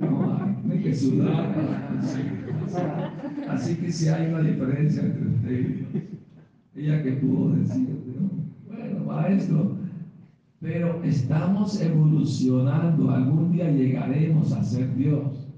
[0.00, 0.38] no
[0.70, 1.54] hay, que sudar.
[3.48, 5.88] Así que si hay una diferencia entre usted y Dios.
[6.74, 7.88] Ella que pudo decir,
[8.66, 9.76] bueno, maestro,
[10.60, 15.48] pero estamos evolucionando, algún día llegaremos a ser Dios.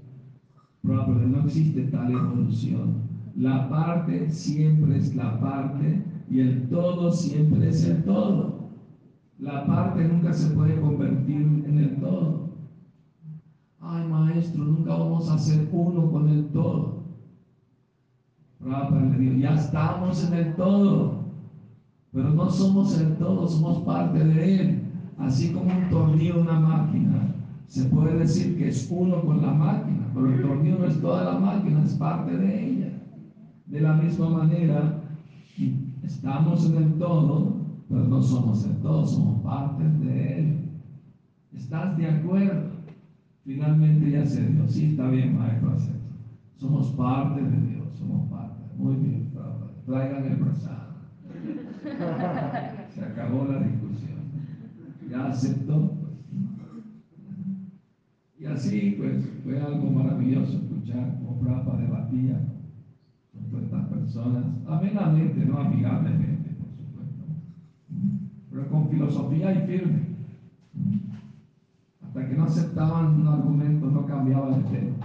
[0.81, 3.05] Pero no existe tal evolución.
[3.35, 8.69] La parte siempre es la parte y el todo siempre es el todo.
[9.39, 12.44] La parte nunca se puede convertir en el todo.
[13.87, 17.03] Ay, maestro, nunca vamos a ser uno con el todo.
[19.39, 21.19] ya estamos en el todo,
[22.11, 24.81] pero no somos el todo, somos parte de él.
[25.19, 27.27] Así como un tornillo una máquina,
[27.67, 31.23] se puede decir que es uno con la máquina, pero el tornillo no es toda
[31.23, 32.91] la máquina, es parte de ella.
[33.67, 35.03] De la misma manera,
[36.01, 37.53] estamos en el todo,
[37.87, 40.69] pero no somos el todo, somos parte de él.
[41.53, 42.74] ¿Estás de acuerdo?
[43.45, 44.67] Finalmente ya dio.
[44.67, 46.15] Sí, está bien, maestro, acepto.
[46.55, 48.63] Somos parte de Dios, somos parte.
[48.75, 49.31] Muy bien,
[49.85, 50.95] traigan el brazado.
[52.89, 54.17] Se acabó la discusión.
[55.11, 55.91] Ya aceptó.
[58.39, 62.39] Y así, pues, fue algo maravilloso escuchar cómo Prabhupada debatía
[63.51, 67.23] con estas personas, amenamente, no amigablemente, por supuesto,
[68.49, 70.14] pero con filosofía y firme.
[72.35, 74.95] No aceptaban un argumento, no cambiaba el tema.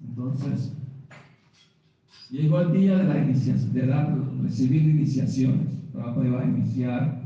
[0.00, 0.72] Entonces,
[2.30, 5.68] llegó el día de la iniciación, de dar, recibir iniciaciones.
[5.92, 7.22] Prabhupada iba a iniciar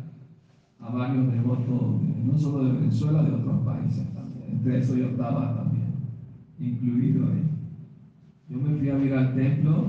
[0.80, 4.50] a varios devotos, no solo de Venezuela, de otros países también.
[4.50, 5.92] Entre eso yo estaba también
[6.58, 7.42] incluido ahí.
[8.48, 9.86] Yo me fui a ver al templo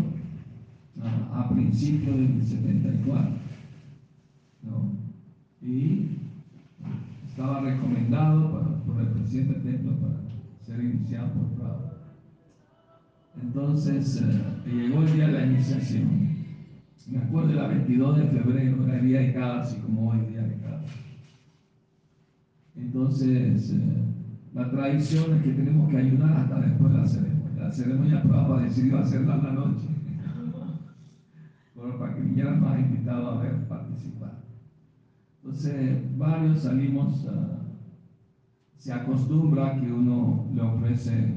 [1.02, 3.44] a, principios del 74.
[5.62, 6.23] Y
[7.34, 10.14] estaba recomendado por el presidente templo para
[10.62, 11.80] ser iniciado por Prado.
[13.42, 16.30] Entonces, eh, llegó el día de la iniciación.
[17.10, 20.20] Me acuerdo de la 22 de febrero, era el día de cada, así como hoy
[20.30, 20.84] día de cada.
[22.76, 23.82] Entonces, eh,
[24.54, 27.64] la tradición es que tenemos que ayudar hasta después de la ceremonia.
[27.64, 29.88] La ceremonia probaba decidió hacerla en la noche.
[31.76, 33.68] Bueno, para que vinieran más invitados a ver.
[35.44, 37.28] Entonces, varios salimos,
[38.78, 41.34] se acostumbra que uno le ofrece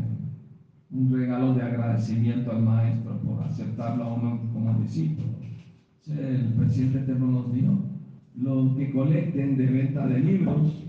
[0.93, 5.27] un regalo de agradecimiento al maestro por aceptarlo a uno como discípulo.
[6.07, 7.73] El presidente eterno nos dijo,
[8.37, 10.85] los que colecten de venta de libros,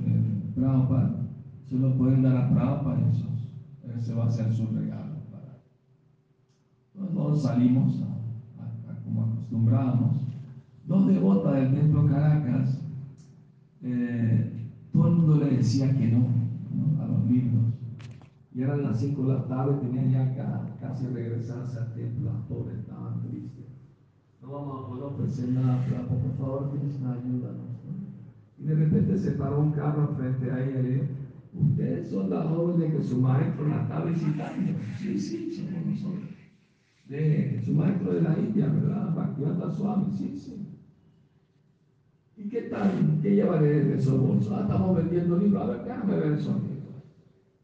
[0.00, 1.28] eh, Prabhupada,
[1.68, 3.26] se lo pueden dar a Prabhupada y eso,
[3.98, 5.16] ese va a ser su regalo.
[5.30, 5.58] Para...
[7.12, 8.02] Todos salimos
[9.04, 10.21] como acostumbrábamos.
[10.92, 12.82] Dos devotas del templo Caracas,
[13.82, 16.28] eh, todo el mundo le decía que no,
[17.00, 17.64] a los libros.
[18.54, 22.80] Y eran las 5 de la tarde, tenían ya casi regresarse al templo, las pobres
[22.80, 23.72] estaban tristes.
[24.42, 27.72] No vamos a poder ofrecer nada, pero por favor, Krishna, ayúdanos.
[28.58, 31.08] Y de repente se paró un carro frente a ella
[31.54, 34.72] ustedes son las jóvenes que su maestro la está visitando.
[34.98, 36.28] Sí, sí, somos nosotros.
[37.64, 39.14] Su maestro de la India, ¿verdad?
[39.14, 40.71] Bhaktivinoda Swami, sí, sí.
[42.36, 43.18] ¿Y qué tal?
[43.22, 44.52] ¿Qué llevaré de esos bolsos?
[44.52, 45.62] Ah, estamos vendiendo libros.
[45.62, 47.02] A ver, déjame ver esos libros.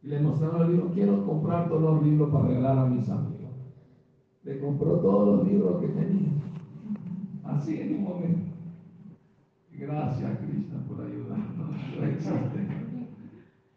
[0.02, 0.90] Y le mostraron el libro.
[0.92, 3.52] Quiero comprar todos los libros para regalar a mis amigos.
[4.44, 6.28] Le compró todos los libros que tenía
[7.44, 8.48] así en un momento.
[9.72, 11.68] Gracias, Krishna, por ayudarnos.
[11.98, 12.66] No existe.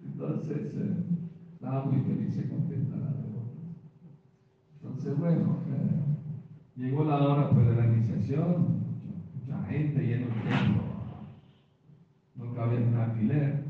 [0.04, 1.04] Entonces, eh,
[1.54, 3.14] estaba muy feliz y contenta la.
[4.82, 6.02] Entonces, bueno, eh,
[6.76, 8.81] llegó la hora pues, de la iniciación,
[9.52, 10.84] mucha gente lleno el templo,
[12.36, 13.64] no cabía un alquiler.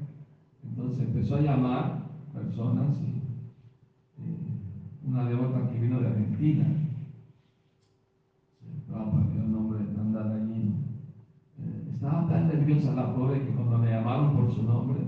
[0.63, 2.03] Entonces empezó a llamar
[2.33, 4.37] personas eh,
[5.07, 6.65] una devota que vino de Argentina,
[10.19, 10.73] allí.
[11.57, 14.99] Eh, estaba tan nerviosa la pobre que cuando me llamaron por su nombre,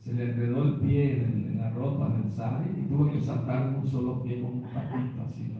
[0.00, 3.76] se le enredó el pie en, la ropa, en el sari, y tuvo que saltar
[3.76, 5.54] un solo pie con un patito así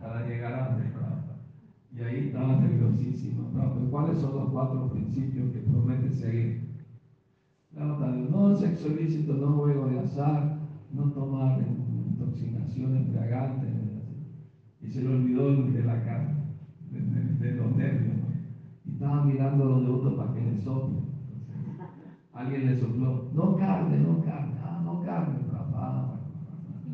[0.00, 1.27] para, llegar a donde.
[1.94, 3.50] Y ahí estaba nerviosísima.
[3.50, 6.68] Prabhupada, ¿cuáles son los cuatro principios que promete seguir?
[7.72, 10.58] No sexo ilícito, no juego de azar,
[10.90, 13.66] no tomar intoxicación embriagante.
[14.82, 16.34] Y se le olvidó de la cara
[16.90, 18.16] de, de, de los nervios.
[18.16, 18.28] ¿no?
[18.84, 20.98] Y estaba mirando los devotos para que le sople.
[22.32, 26.20] Alguien le sopló, no carne, no carne, ah, no carne, papá.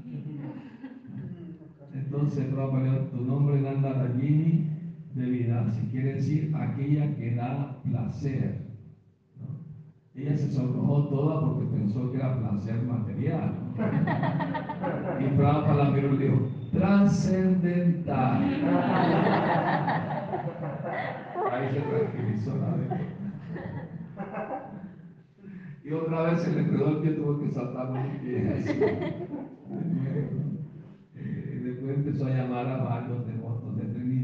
[1.94, 4.73] Entonces, Prabhupada, tu nombre es Nanda Rajini
[5.14, 8.62] de vida, si quiere decir aquella que da placer.
[9.40, 10.20] ¿no?
[10.20, 13.54] Ella se sonrojó toda porque pensó que era placer material.
[15.20, 18.42] Y Prabhupada la miró y dijo, trascendental.
[21.50, 22.90] Ahí se tranquilizó la vez.
[25.84, 28.80] Y otra vez se le enredó el pie, tuvo que saltar un pie así.
[31.16, 33.23] Eh, después empezó a llamar a varios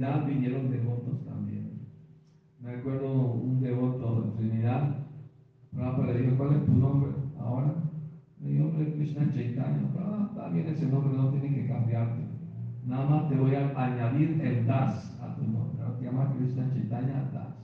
[0.00, 1.86] Vinieron devotos también.
[2.58, 4.96] Me acuerdo un devoto de Trinidad.
[5.76, 7.74] Prabhupada le dijo, ¿cuál es tu nombre ahora?
[8.40, 9.92] Mi nombre es Krishna Chaitanya.
[9.98, 12.22] Ah, está ese nombre, no tiene que cambiarte.
[12.86, 15.84] Nada más te voy a añadir el Das a tu nombre.
[15.98, 17.54] Te llamas Krishna Chaitanya Das.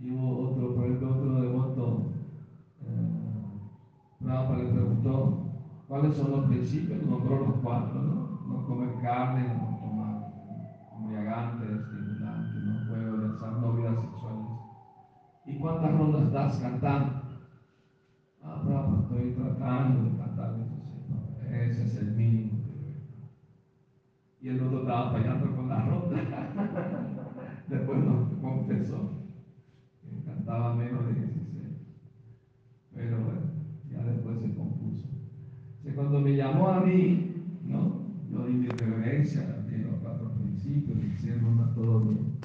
[0.00, 2.02] Y hubo otro, por ejemplo, otro devoto.
[2.82, 5.38] Eh, Prabhupada le preguntó,
[5.86, 7.00] ¿cuáles son los principios?
[7.06, 8.40] Nombró los cuatro, ¿no?
[8.48, 9.73] No comer carne, no
[11.34, 14.46] embriagantes, estimulantes, no juego de azar, no vidas sexuales.
[15.46, 17.22] ¿Y cuántas rondas estás cantando?
[18.42, 22.58] Ah, Prabhupada, estoy tratando de cantar, entonces, ese es el mínimo.
[24.40, 26.16] Y el otro estaba fallando con la ronda.
[27.68, 29.10] Después nos confesó
[30.02, 31.64] que cantaba menos de 16.
[32.92, 33.40] Pero bueno,
[33.90, 35.08] ya después se compuso.
[35.78, 38.04] Entonces, cuando me llamó a mí, ¿no?
[38.30, 39.63] Yo di mi reverencia,
[40.64, 42.38] los cuatro principios, hicieron a todo bien.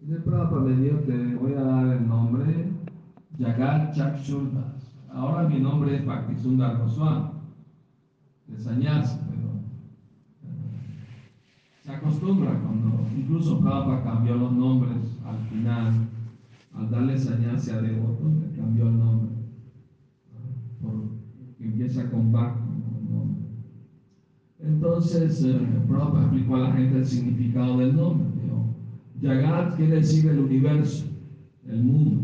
[0.00, 2.72] Y el me dijo que voy a dar el nombre
[3.38, 4.96] Jagat Chakshurdas.
[5.12, 7.30] Ahora mi nombre es Bhaktisundar Goswami,
[8.46, 9.50] de Sanyasi, pero
[11.82, 16.08] se acostumbra cuando incluso Prabhupada cambió los nombres al final,
[16.74, 19.36] al darle Sanyasi a devotos, le cambió el nombre,
[20.32, 20.88] ¿no?
[20.88, 20.94] por,
[21.60, 23.41] empieza con Bhakti, el nombre.
[24.64, 25.58] Entonces, eh,
[25.88, 28.28] Prabhupada explicó a la gente el significado del nombre.
[28.40, 28.74] Dijo,
[29.20, 31.06] Jagat quiere decir el universo,
[31.66, 32.22] el mundo.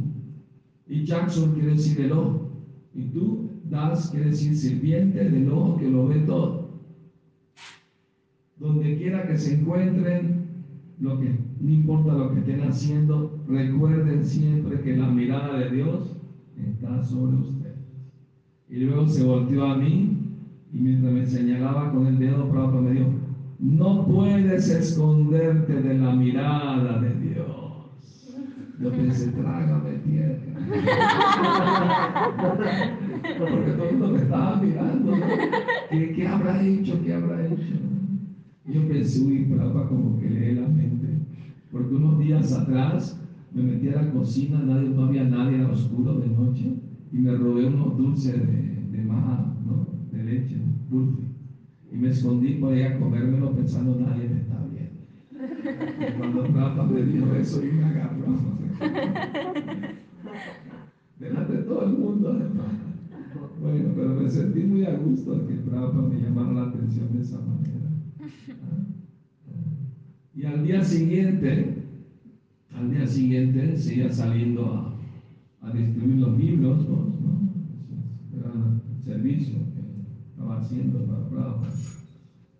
[0.87, 2.51] Y Jackson quiere decir el ojo.
[2.95, 6.71] Y tú, Das, quiere decir sirviente del ojo que lo ve todo.
[8.57, 10.47] Donde quiera que se encuentren,
[11.01, 16.17] lo que, no importa lo que estén haciendo, recuerden siempre que la mirada de Dios
[16.57, 17.77] está sobre ustedes.
[18.71, 20.18] Y luego se volteó a mí
[20.73, 23.11] y mientras me señalaba con el dedo, Prabhupada me dijo,
[23.59, 27.47] no puedes esconderte de la mirada de Dios.
[28.81, 30.39] Yo pensé, trágame tierra.
[33.39, 35.13] Porque todo el mundo me estaba mirando.
[35.91, 37.03] ¿Qué, ¿Qué, habrá hecho?
[37.03, 37.75] ¿Qué habrá hecho?
[38.67, 41.09] Yo pensé, uy, Prabhupada como que lee la mente.
[41.73, 43.19] Porque unos días atrás
[43.55, 46.75] me metí a la cocina, nadie, no había nadie, era oscuro de noche,
[47.13, 49.58] y me robé unos dulces de, de maja.
[50.19, 50.57] De leche,
[50.91, 51.23] dulce.
[51.93, 56.19] Y me escondí por ahí a comérmelo pensando nadie me está viendo.
[56.19, 58.27] Cuando Prabhupada me dijo eso y me agarró.
[61.19, 62.67] Delante de todo el mundo, además.
[63.61, 67.39] Bueno, pero me sentí muy a gusto que Prabhupada me llamara la atención de esa
[67.39, 67.91] manera.
[70.35, 71.75] Y al día siguiente,
[72.75, 74.95] al día siguiente seguía saliendo a,
[75.67, 76.97] a distribuir los libros, ¿no?
[76.97, 77.51] ¿no?
[78.39, 78.53] Era
[79.05, 79.59] servicio
[80.49, 81.69] estaba haciendo Prabhupada.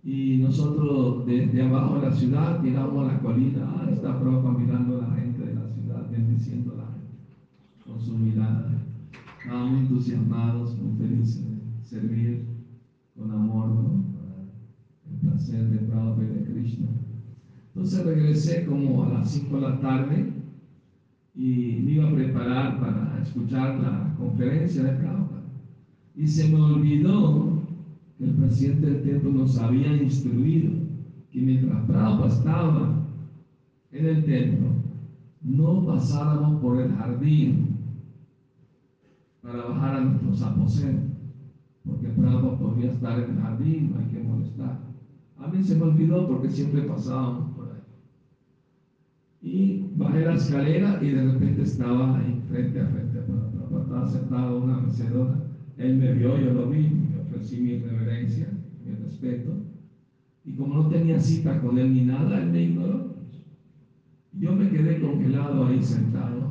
[0.05, 4.99] Y nosotros desde abajo de la ciudad tiramos a la colina, ah, está Prabhupada mirando
[4.99, 8.71] a la gente de la ciudad, bendiciendo a la gente con su mirada.
[9.43, 12.47] Estaban muy entusiasmados, muy felices de servir
[13.17, 14.05] con amor, ¿no?
[15.11, 16.89] el placer de Prabhupada y de Krishna.
[17.75, 20.33] Entonces regresé como a las 5 de la tarde
[21.35, 25.43] y me iba a preparar para escuchar la conferencia de Prabhupada.
[26.17, 27.58] Y se me olvidó
[28.21, 30.73] el presidente del templo nos había instruido
[31.31, 33.07] que mientras Prabhupada estaba
[33.93, 34.69] en el templo,
[35.43, 37.77] no pasáramos por el jardín
[39.41, 41.17] para bajar a nuestros aposentos,
[41.85, 44.79] porque Prabhupada podría estar en el jardín, no hay que molestar.
[45.39, 47.79] A mí se me olvidó porque siempre pasábamos por ahí.
[49.41, 54.07] Y bajé la escalera y de repente estaba ahí frente a frente a Prabhupada, estaba
[54.09, 55.37] sentado en una mecedora.
[55.77, 57.08] Él me vio, yo lo vi,
[57.39, 58.49] ofrecí mi reverencia,
[58.85, 59.53] mi respeto.
[60.45, 63.13] Y como no tenía cita con él ni nada, él me ignoró.
[64.41, 66.49] Yo me quedé congelado ahí sentado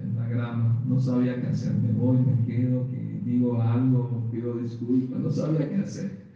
[0.00, 4.58] en la, grama, no sabía qué hacer, me voy, me quedo, que digo algo, pido
[4.58, 6.28] disculpas, no sabía qué hacer.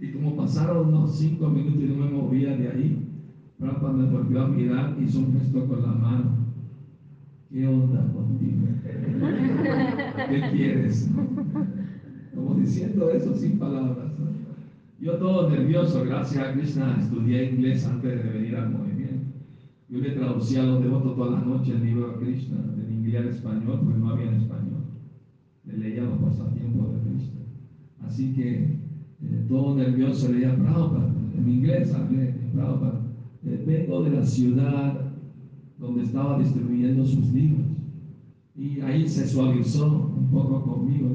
[0.00, 3.04] Y como pasaron unos cinco minutos y no me movía de ahí,
[3.58, 6.30] Prabhupada me volvió a mirar, hizo un gesto con la mano.
[7.50, 8.66] ¿Qué onda contigo?
[10.28, 11.10] ¿Qué quieres?
[12.38, 14.12] Como diciendo eso sin palabras.
[15.00, 19.26] Yo todo nervioso, gracias a Krishna, estudié inglés antes de venir al movimiento.
[19.88, 23.22] Yo le traducía a los devotos toda la noche el libro de Krishna, de inglés
[23.22, 24.84] al español, porque no había en español.
[25.64, 27.40] Le leía los pasatiempos de Krishna.
[28.06, 33.00] Así que eh, todo nervioso leía Prabhupada, en inglés hablé, Prabhupada.
[33.46, 35.12] Eh, vengo de la ciudad
[35.78, 37.66] donde estaba distribuyendo sus libros.
[38.54, 41.08] Y ahí se suavizó un poco conmigo.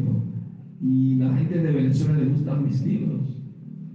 [0.84, 3.41] Y la gente de Venezuela le gustan mis libros.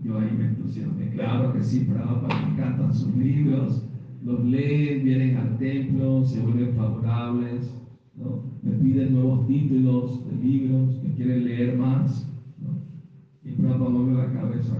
[0.02, 1.10] Yo ahí me entusiasmé.
[1.10, 3.88] Claro que sí, Prabhupada me encantan sus libros
[4.28, 7.72] los leen, vienen al templo, se vuelven favorables,
[8.16, 8.42] ¿no?
[8.62, 12.26] me piden nuevos títulos de libros, que quieren leer más,
[12.60, 12.68] ¿no?
[13.50, 14.76] y pronto mueve la cabeza,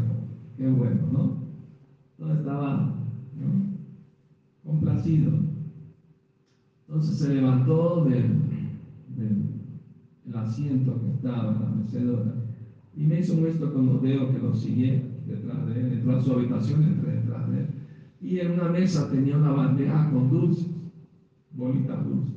[0.56, 1.38] qué bueno, ¿no?
[2.18, 2.94] Entonces estaba
[3.40, 4.70] ¿no?
[4.70, 5.32] complacido.
[6.86, 8.24] Entonces se levantó del,
[9.16, 9.57] del
[10.34, 12.34] asiento que estaba en la mecedora
[12.96, 16.16] y me hizo un gesto con los dedos que lo siguiera detrás de él, entró
[16.16, 17.66] a su habitación, entré detrás de él
[18.20, 20.66] y en una mesa tenía una bandeja con dulces,
[21.52, 22.34] bolitas dulces.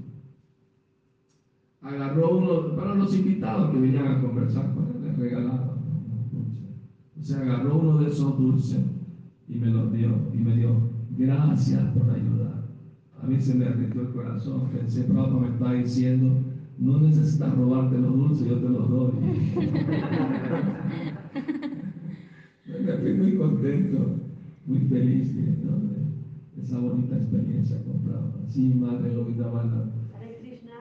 [1.81, 5.75] Agarró uno, para los invitados que venían a conversar con él, les regalaba
[6.31, 6.69] dulces.
[7.15, 8.79] Entonces agarró uno de esos dulces
[9.47, 12.67] y me los dio, y me dio, gracias por ayudar.
[13.21, 16.31] A mí se me arregló el corazón, pensé, pronto me está diciendo,
[16.81, 19.13] no necesitas robarte los dulces, yo te los doy.
[22.65, 23.99] me fui muy contento
[24.65, 25.51] muy feliz de,
[26.59, 28.33] esa bonita experiencia comprada.
[28.47, 29.91] Sí, madre Lobita Bala.
[30.15, 30.73] Hare Krishna,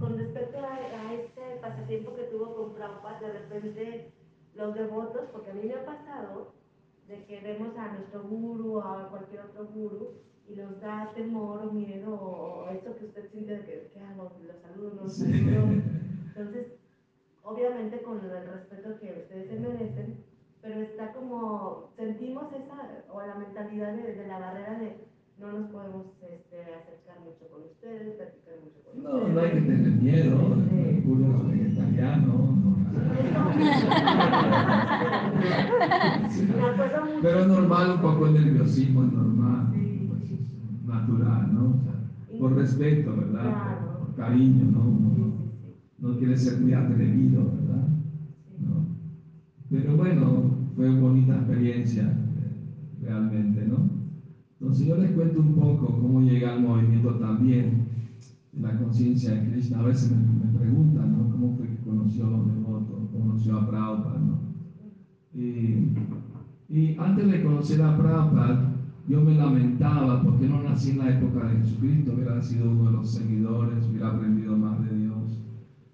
[0.00, 4.10] con respecto a, este pasatiempo que tuvo con Prabhupada, de repente
[4.54, 6.54] los devotos, porque a mí me ha pasado
[7.08, 10.12] de que vemos a nuestro guru o a cualquier otro guru
[10.52, 14.30] y nos da temor o miedo o eso que usted siente de que, ¿qué hago?
[14.46, 14.56] ¿Los
[15.02, 15.82] los saludo?
[16.28, 16.66] Entonces,
[17.42, 20.18] obviamente con el respeto que ustedes se merecen,
[20.60, 26.06] pero está como, sentimos esa, o la mentalidad de, la barrera de no nos podemos
[26.22, 29.02] este, acercar mucho con ustedes, platicar mucho con ustedes.
[29.02, 30.38] No, no hay que tener miedo,
[30.86, 32.52] el puro es vegetariano.
[37.22, 39.72] Pero es normal, un poco el nerviosismo es normal,
[40.92, 41.64] natural, ¿no?
[41.74, 43.98] O sea, por respeto, ¿verdad?
[43.98, 45.02] Por, cariño, ¿no?
[46.02, 47.86] no quiere ser muy atrevido, ¿verdad?
[49.70, 50.42] Pero bueno,
[50.76, 52.12] fue una bonita experiencia
[53.00, 53.78] realmente, ¿no?
[54.60, 57.86] Entonces yo les cuento un poco cómo llega al movimiento también
[58.52, 59.80] de la conciencia de Krishna.
[59.80, 61.30] A veces me, preguntan, ¿no?
[61.30, 62.98] ¿Cómo fue que conoció a los devotos?
[63.12, 65.40] ¿Conoció a Prabhupada, no?
[65.40, 65.88] Y,
[66.68, 68.71] y antes de conocer a Prabhupada,
[69.08, 72.92] yo me lamentaba porque no nací en la época de Jesucristo, hubiera sido uno de
[72.92, 75.38] los seguidores, hubiera aprendido más de Dios.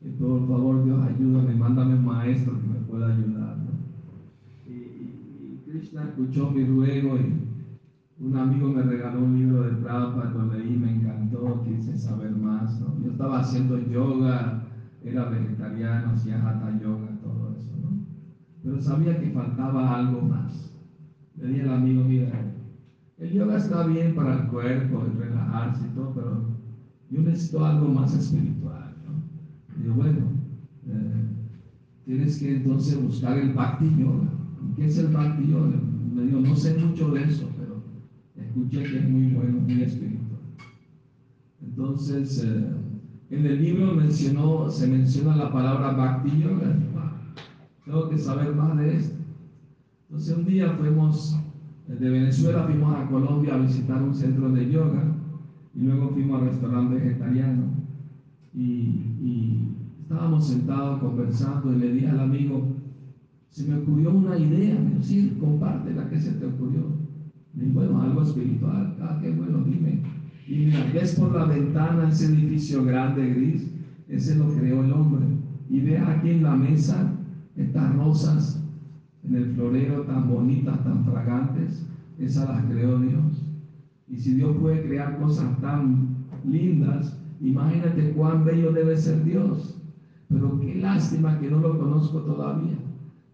[0.02, 3.56] Y por favor, Dios, ayúdame, mándame un maestro que me pueda ayudar.
[5.66, 10.76] Krishna escuchó mi ruego y un amigo me regaló un libro de Prabhupada, lo leí,
[10.76, 12.80] me encantó, quise saber más.
[12.80, 13.04] ¿no?
[13.04, 14.62] Yo estaba haciendo yoga,
[15.04, 17.90] era vegetariano, hacía hatha yoga, todo eso, ¿no?
[18.62, 20.74] Pero sabía que faltaba algo más.
[21.36, 22.57] Le dije al amigo, mira,
[23.18, 26.42] el yoga está bien para el cuerpo, el relajarse y todo, pero
[27.10, 29.82] yo necesito algo más espiritual, ¿no?
[29.82, 30.18] Y yo, bueno,
[30.86, 31.24] eh,
[32.04, 34.30] tienes que entonces buscar el Bhakti Yoga.
[34.76, 35.80] ¿Qué es el Bhakti Yoga?
[36.14, 37.82] Me dijo, no sé mucho de eso, pero
[38.36, 40.38] escuché que es muy bueno, muy espiritual.
[41.60, 42.70] Entonces, eh,
[43.30, 46.76] en el libro mencionó, se menciona la palabra Bhakti Yoga.
[47.84, 49.16] tengo que saber más de esto.
[50.08, 51.36] Entonces, un día fuimos
[51.88, 55.04] Desde Venezuela fuimos a Colombia a visitar un centro de yoga
[55.74, 57.62] y luego fuimos al restaurante vegetariano
[58.54, 58.60] y,
[59.22, 59.58] y
[60.02, 62.62] estábamos sentados conversando y le dije al amigo,
[63.48, 66.82] se me ocurrió una idea, me sí, comparte la que se te ocurrió.
[67.54, 70.02] Dije, bueno, algo espiritual, ah, qué bueno, dime.
[70.46, 73.66] Y mira, ves por la ventana ese edificio grande gris,
[74.08, 75.24] ese lo creó el hombre.
[75.70, 77.12] Y ve aquí en la mesa
[77.56, 78.57] estas rosas
[79.28, 81.86] en el florero tan bonitas, tan fragantes,
[82.18, 83.44] esas las creó Dios.
[84.08, 89.80] Y si Dios puede crear cosas tan lindas, imagínate cuán bello debe ser Dios.
[90.28, 92.76] Pero qué lástima que no lo conozco todavía.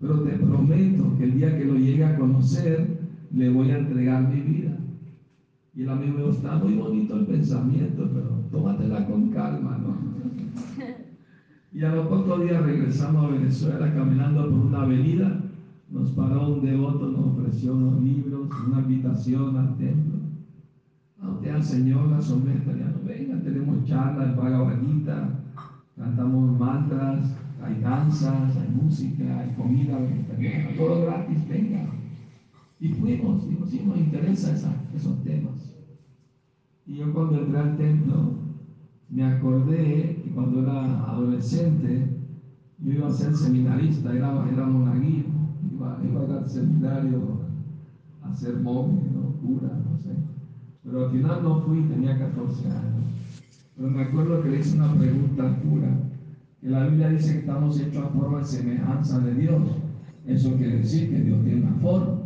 [0.01, 2.99] Pero te prometo que el día que lo llegue a conocer,
[3.33, 4.77] le voy a entregar mi vida.
[5.75, 9.97] Y el amigo dijo, está muy bonito el pensamiento, pero tómatela con calma, ¿no?
[11.73, 15.44] Y a los pocos días regresamos a Venezuela caminando por una avenida,
[15.95, 20.19] nos paró un devoto, nos ofreció unos libros, una invitación al templo.
[21.23, 24.77] A al Señor, la sombrera italiana, venga, tenemos charlas, Bhagavad
[25.97, 31.87] cantamos mantras, hay danzas, hay música, hay comida vegetariana, todo gratis, venga.
[32.81, 34.53] Y fuimos, digo, sí, nos interesa
[34.93, 35.73] esos temas.
[36.87, 38.33] Y yo cuando entré al templo,
[39.09, 42.09] me acordé que cuando era adolescente,
[42.81, 45.34] yo iba a ser seminarista, era, era monaguillo,
[45.85, 47.21] iba, iba a ir al seminario
[48.23, 49.35] a ser monje, ¿no?
[49.41, 50.11] cura, no sé.
[50.83, 53.05] Pero al final no fui, tenía 14 años.
[53.77, 55.89] Pero me acuerdo que le hice una pregunta al cura,
[56.61, 59.63] que la Biblia dice que estamos hechos a forma de semejanza de Dios.
[60.27, 62.21] Eso quiere decir que Dios tiene una forma.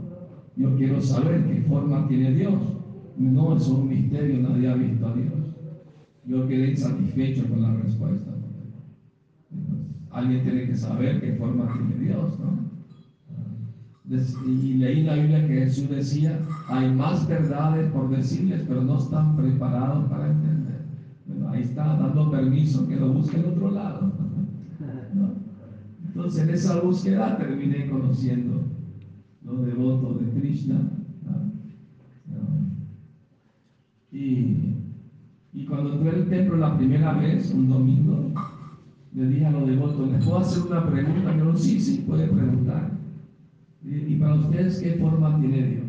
[0.57, 2.55] Yo quiero saber qué forma tiene Dios.
[3.17, 5.33] No, es un misterio, nadie ha visto a Dios.
[6.25, 8.31] Yo quedé insatisfecho con la respuesta.
[10.11, 12.58] alguien tiene que saber qué forma tiene Dios, ¿no?
[14.11, 19.37] Y leí la Biblia que Jesús decía, hay más verdades por decirles, pero no están
[19.37, 20.81] preparados para entender.
[21.27, 24.11] Bueno, ahí está dando permiso que lo busque en otro lado.
[26.07, 28.63] Entonces en esa búsqueda terminé conociendo
[29.45, 30.81] los devotos de Krishna.
[34.11, 34.57] Y,
[35.53, 38.33] y, cuando entré al templo la primera vez, un domingo,
[39.15, 41.29] le dije a los devotos, ¿les puedo hacer una pregunta?
[41.29, 42.98] Me dijeron, sí, sí, puede preguntar.
[43.91, 45.87] Y, para ustedes, ¿qué forma tiene Dios?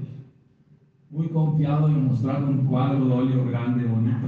[1.12, 4.28] Muy confiado en mostrar un cuadro de óleo grande, bonito.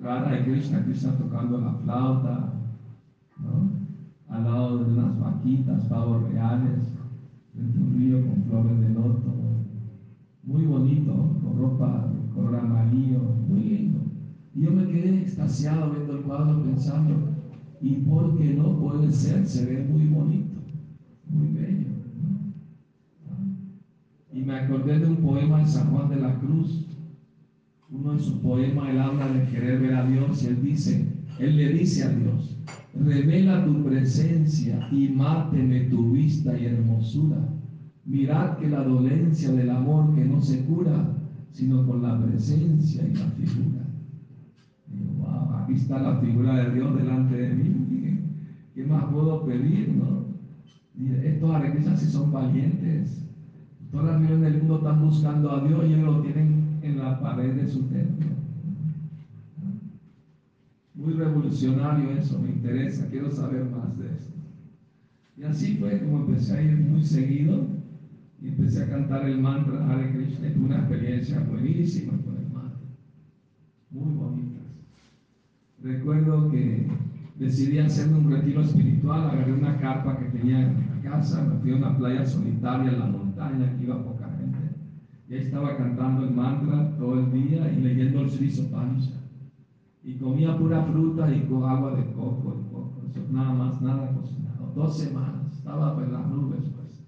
[0.00, 2.52] Radha de Krishna, Krishna tocando la flauta,
[4.28, 6.96] al lado de unas vaquitas, pavos reales,
[7.56, 9.34] en un río con flores de loto,
[10.44, 11.12] muy bonito,
[11.42, 13.98] con ropa de color amarillo, muy lindo.
[14.54, 17.16] Y yo me quedé extasiado viendo el cuadro pensando,
[17.80, 19.44] ¿y por qué no puede ser?
[19.44, 20.60] Se ve muy bonito,
[21.30, 21.99] muy bello.
[24.32, 26.86] Y me acordé de un poema de San Juan de la Cruz.
[27.90, 31.04] Uno de sus poemas, él habla de querer ver a Dios y él dice,
[31.40, 32.56] él le dice a Dios,
[32.94, 37.48] revela tu presencia y máteme tu vista y hermosura.
[38.04, 41.16] Mirad que la dolencia del amor que no se cura,
[41.50, 43.84] sino con la presencia y la figura.
[45.18, 48.20] wow, aquí está la figura de Dios delante de mí.
[48.74, 49.88] ¿Qué más puedo pedir?
[49.88, 50.26] No?
[51.24, 53.29] Estos alegrías si son valientes.
[53.90, 57.20] Todas las millones del mundo están buscando a Dios y ellos lo tienen en la
[57.20, 58.28] pared de su templo.
[60.94, 64.30] Muy revolucionario eso, me interesa, quiero saber más de eso.
[65.36, 67.66] Y así fue como empecé a ir muy seguido
[68.40, 72.52] y empecé a cantar el mantra Hare Krishna y tuve una experiencia buenísima con el
[72.52, 72.86] mantra,
[73.90, 74.62] muy bonitas.
[75.82, 76.86] Recuerdo que
[77.38, 81.72] decidí hacerme un retiro espiritual, agarré una carpa que tenía en la casa, me fui
[81.72, 83.06] a una playa solitaria en la
[83.40, 84.58] montaña, que iba poca gente,
[85.28, 89.12] y ahí estaba cantando el mantra todo el día y leyendo el Sri Sopanisha
[90.02, 94.72] y comía pura fruta y con agua de coco y coco, nada más, nada cocinado.
[94.74, 97.06] Dos semanas, estaba en las nubes, pues.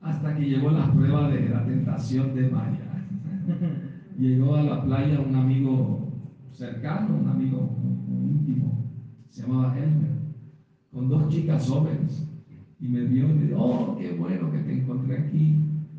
[0.00, 3.06] Hasta que llegó la prueba de la tentación de Maya.
[4.18, 6.06] Llegó a la playa un amigo
[6.52, 7.68] cercano, un amigo
[8.30, 8.86] íntimo,
[9.28, 10.12] se llamaba Elmer,
[10.92, 12.33] con dos chicas jóvenes.
[12.84, 15.56] Y me vio y me dijo, oh, qué bueno que te encontré aquí.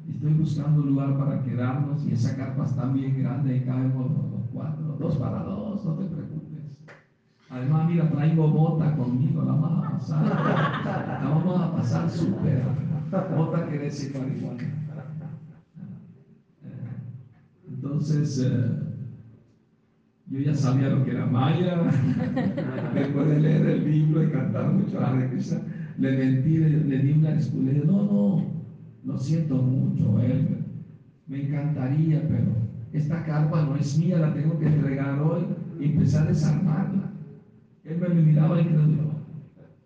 [0.08, 4.12] Estoy buscando un lugar para quedarnos y esa carpa está bien grande y caemos
[4.54, 6.86] cuatro, dos para dos, no te preocupes.
[7.50, 10.26] Además, mira, traigo bota conmigo, la vamos a pasar.
[11.24, 12.64] La vamos a pasar súper.
[13.36, 14.64] Bota que decir marihuana.
[17.68, 18.86] Entonces, eh,
[20.28, 21.82] yo ya sabía lo que era Maya.
[22.94, 25.62] Después de leer el libro y cantar mucho a Krishna,
[25.98, 27.64] le mentí, le, di una excusa.
[27.64, 28.46] Le dije, no, no,
[29.06, 30.48] lo siento mucho, él
[31.28, 32.56] me encantaría, pero
[32.94, 35.44] esta carpa no es mía, la tengo que entregar hoy
[35.80, 37.12] y empezar a desarmarla.
[37.84, 38.82] Él me miraba y dijo,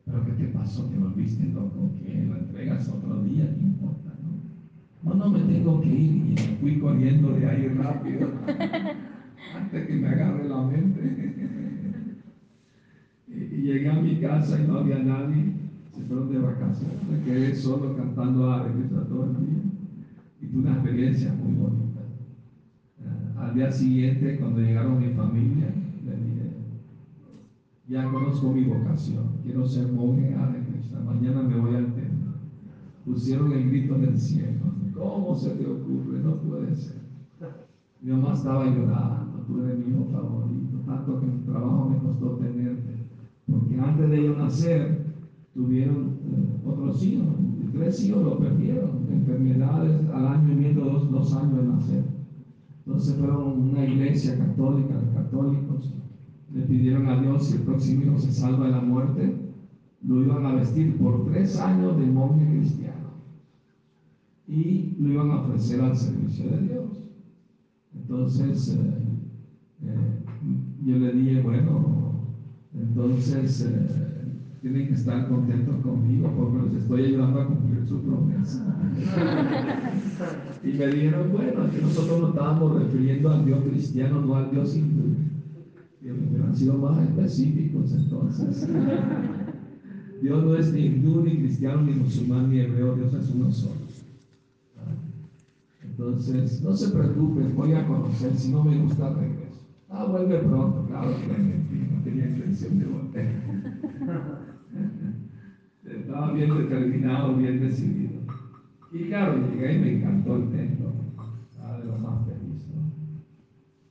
[0.05, 0.85] pero ¿qué te pasó?
[0.85, 1.91] ¿Te volviste loco?
[1.99, 2.25] ¿Qué?
[2.27, 3.45] ¿Lo entregas otro día?
[3.55, 4.13] ¿Qué importa?
[5.03, 8.31] No, no, no me tengo que ir y fui corriendo de ahí rápido
[9.55, 11.35] antes que me agarre la mente.
[13.27, 15.58] y, llegué a mi casa y no había nadie.
[15.99, 16.95] Se fueron de vacaciones.
[17.11, 18.39] Me quedé solo cantando
[19.09, 19.59] todo el día.
[20.41, 21.99] Y tuve una experiencia muy bonita.
[23.01, 25.67] Uh, al día siguiente, cuando llegaron mi familia,
[26.05, 26.51] le dije,
[27.89, 32.31] ya conozco mi vocación, quiero ser monje Hare Krishna, mañana me voy al templo.
[33.05, 36.19] Pusieron el grito en el cielo, ¿cómo se te ocurre?
[36.23, 36.99] No puede ser.
[38.01, 42.37] Mi mamá estaba llorando, tú eres mi hijo favorito, tanto que el trabajo me costó
[42.37, 42.95] tenerte,
[43.51, 44.98] porque antes de ellos nacer
[45.53, 47.27] tuvieron eh, otros hijos,
[47.73, 52.03] tres hijos lo perdieron, enfermedades al año y medio, dos, dos años de nacer.
[52.85, 55.93] Entonces fueron una iglesia católica, católicos,
[56.53, 59.35] le pidieron a Dios si el próximo hijo se salva de la muerte,
[60.01, 63.09] lo iban a vestir por tres años de monje cristiano
[64.47, 67.09] y lo iban a ofrecer al servicio de Dios.
[67.93, 68.93] Entonces, eh,
[69.83, 70.23] eh,
[70.85, 72.23] yo le dije, bueno,
[72.73, 73.67] entonces
[74.61, 78.75] tienen que estar contentos conmigo porque les estoy ayudando a cumplir su promesa.
[80.63, 84.75] y me dijeron, bueno, que nosotros nos estábamos refiriendo al Dios cristiano, no al Dios
[84.75, 85.15] hindú.
[86.01, 88.67] Y hubieran sido más específicos entonces.
[90.21, 93.89] Dios no es ni hindú, ni cristiano, ni musulmán, ni hebreo, Dios es uno solo.
[95.81, 99.65] Entonces, no se preocupen, voy a conocer, si no me gusta regreso.
[99.89, 104.38] Ah, vuelve pronto, claro que no tenía intención de volver.
[106.27, 108.19] Bien determinado, bien decidido.
[108.91, 110.91] Y claro, llegué y me encantó el templo.
[111.49, 112.67] Estaba de lo más feliz.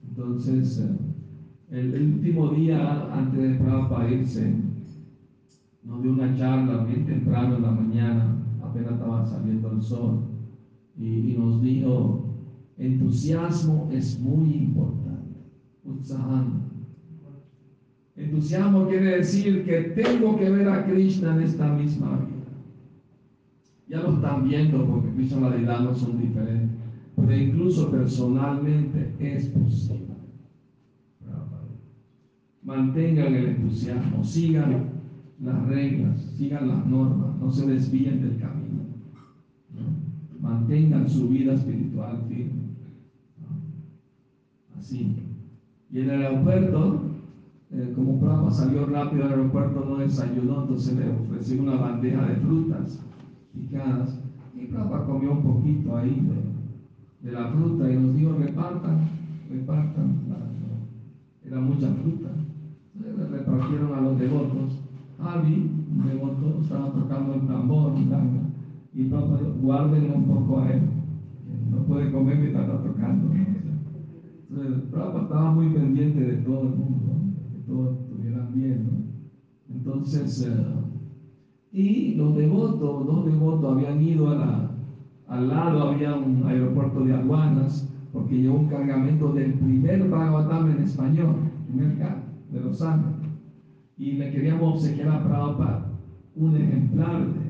[0.06, 0.78] Entonces,
[1.70, 4.52] eh, el, último día antes de para irse,
[5.84, 10.20] nos dio una charla bien temprano en la mañana, apenas estaba saliendo el sol
[10.98, 12.44] y, nos dijo,
[12.76, 15.40] entusiasmo es muy importante.
[18.18, 22.28] Entusiasmo quiere decir que tengo que ver a Krishna en esta misma vida.
[23.88, 26.76] Ya lo están viendo porque Krishna y la no son diferentes,
[27.16, 30.06] pero incluso personalmente es posible.
[32.62, 34.90] Mantengan el entusiasmo, sigan
[35.42, 38.68] las reglas, sigan las normas, no se desvíen del camino
[40.40, 42.68] mantengan su vida espiritual firme.
[44.76, 45.16] Así.
[45.90, 47.02] Y en el aeropuerto,
[47.70, 52.36] eh, como Prabhupada salió rápido al aeropuerto, no desayunó, entonces le ofrecí una bandeja de
[52.36, 52.98] frutas
[53.52, 54.18] picadas.
[54.54, 56.26] Y Prabhupada comió un poquito ahí
[57.22, 59.08] de, la fruta y nos dijo, repartan,
[59.50, 60.16] repartan.
[61.44, 62.30] Era mucha fruta.
[63.00, 64.78] le repartieron a los devotos.
[65.18, 67.92] Avi, un devoto, estaba tocando el tambor,
[68.94, 70.80] y papá, guárdenlo un poco a él.
[71.70, 73.30] No puede comer mientras está tocando.
[74.50, 77.17] Entonces, Prabhupada estaba muy pendiente de todo el mundo,
[77.68, 78.88] todos estuvieran bien.
[79.70, 80.54] Entonces, eh,
[81.72, 84.30] y los devotos, dos devotos habían ido
[85.28, 90.82] al lado, había un aeropuerto de aduanas, porque llevó un cargamento del primer Bhagavatam en
[90.82, 91.36] español,
[91.68, 91.96] primer
[92.50, 93.28] de Los Ángeles.
[93.96, 95.84] Y le queríamos obsequiar a Prabhupada
[96.34, 97.48] un ejemplar de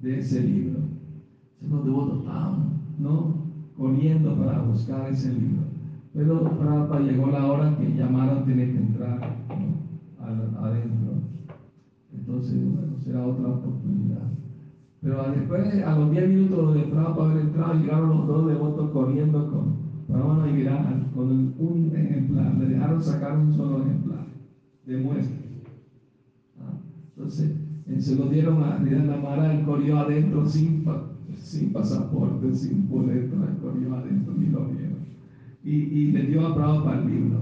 [0.00, 0.80] de ese libro.
[1.68, 3.34] Los devotos estaban, ¿no?
[3.76, 5.67] Corriendo para buscar ese libro.
[6.14, 9.36] Pero para llegó la hora que llamaron, tiene que entrar
[10.18, 11.12] adentro.
[12.12, 14.28] Entonces, bueno, será otra oportunidad.
[15.00, 19.50] Pero después, a los 10 minutos de para haber entrado, llegaron los dos devotos corriendo
[19.50, 19.76] con,
[20.08, 20.64] para y
[21.14, 22.54] con un ejemplar.
[22.54, 24.24] Le dejaron sacar un solo ejemplar
[24.86, 25.36] de muestra.
[26.60, 26.72] ¿Ah?
[27.16, 27.52] Entonces,
[27.98, 28.78] se lo dieron a
[29.22, 30.84] Mara, él corrió adentro sin,
[31.36, 34.87] sin pasaporte, sin boleto, corrió adentro y lo vieron.
[35.64, 37.40] Y, y le dio para el libro.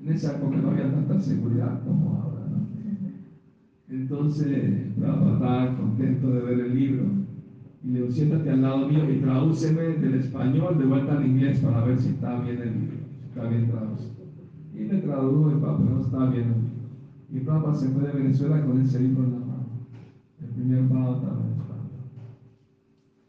[0.00, 2.46] En esa época no había tanta seguridad como ahora.
[2.50, 2.66] ¿no?
[3.88, 7.04] Entonces, Prabhupada estaba contento de ver el libro.
[7.84, 11.60] Y le dijo, siéntate al lado mío y tradúceme del español de vuelta al inglés
[11.60, 14.10] para ver si está bien el libro, si está bien traducido.
[14.74, 16.68] Y le tradujo el papá, no estaba bien el libro.
[17.30, 19.66] Mi papá se fue de Venezuela con ese libro en la mano.
[20.40, 21.38] El primer Bhagavatam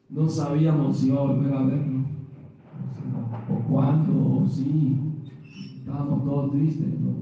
[0.09, 1.98] en No sabíamos si iba a volver a verlo,
[3.69, 4.97] o cuándo, o si.
[5.77, 7.13] Estábamos todos tristes, ¿no?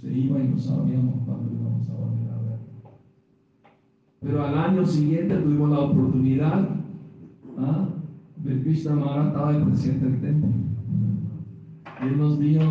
[0.00, 2.90] Se iba y no sabíamos cuándo íbamos a volver a verlo.
[4.20, 6.68] Pero al año siguiente tuvimos la oportunidad
[7.58, 7.88] ¿ah?
[8.44, 10.48] el Krishna Maharaj estaba el presidente del templo.
[12.02, 12.64] Y él nos dijo,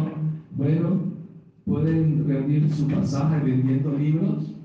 [0.56, 0.90] bueno,
[1.66, 4.56] pueden reunir su pasaje vendiendo libros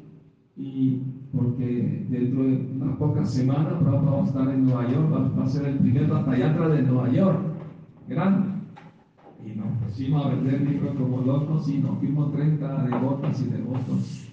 [0.57, 1.03] y
[1.35, 5.47] porque dentro de unas pocas semanas Prabhupada va a estar en Nueva York, va, a
[5.47, 7.39] ser el primer batallatra de Nueva York,
[8.09, 8.49] grande.
[9.45, 14.29] Y nos pusimos a vender libros como locos y nos fuimos 30 devotas y devotos.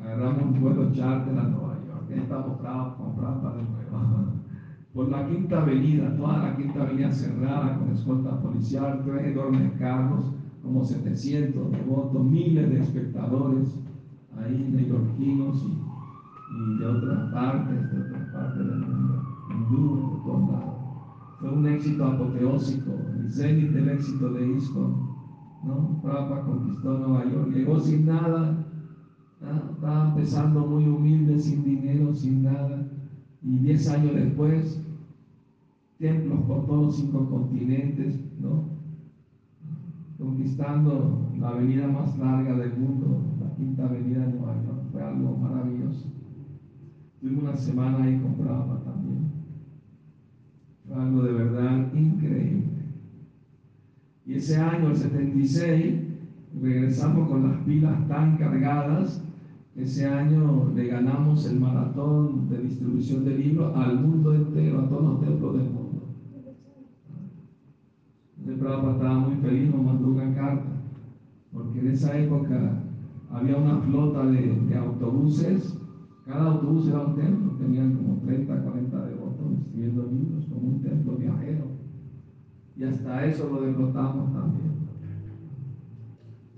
[0.00, 2.58] Agarramos un vuelo charter a Nueva York, y estamos
[2.96, 4.32] comprando de nuevo.
[4.94, 10.32] Por la quinta avenida, toda la quinta avenida cerrada con escolta policial, tres enormes carros,
[10.62, 13.78] como 700 devotos, miles de espectadores
[14.38, 20.71] ahí neoyorquinos y de otras partes, de otras partes del mundo, hindú, de todos lados.
[21.42, 24.94] Fue un éxito apoteósico, el zenit del éxito de ISKCON.
[25.64, 26.00] ¿no?
[26.00, 28.64] Prabhupada conquistó Nueva York, llegó sin nada,
[29.74, 32.86] estaba empezando muy humilde, sin dinero, sin nada,
[33.42, 34.86] y diez años después,
[35.98, 38.62] templos por todos los cinco continentes, ¿no?
[40.20, 45.36] conquistando la avenida más larga del mundo, la quinta avenida de Nueva York, fue algo
[45.38, 46.06] maravilloso.
[47.20, 48.81] Tuvimos una semana ahí con también.
[50.94, 52.64] Algo de verdad increíble.
[54.26, 55.94] Y ese año, el 76,
[56.60, 59.24] regresamos con las pilas tan cargadas.
[59.74, 65.02] Ese año le ganamos el maratón de distribución de libros al mundo entero, a todos
[65.02, 66.02] los templos del mundo.
[68.46, 70.82] El Prabhupada estaba muy feliz, nos mandó una carta,
[71.52, 72.82] porque en esa época
[73.30, 75.78] había una flota de, de autobuses
[76.26, 79.21] cada autobús era un templo, tenían como 30, 40 devotos
[79.62, 81.64] escribiendo libros, como un templo viajero.
[82.76, 84.72] Y hasta eso lo derrotamos también.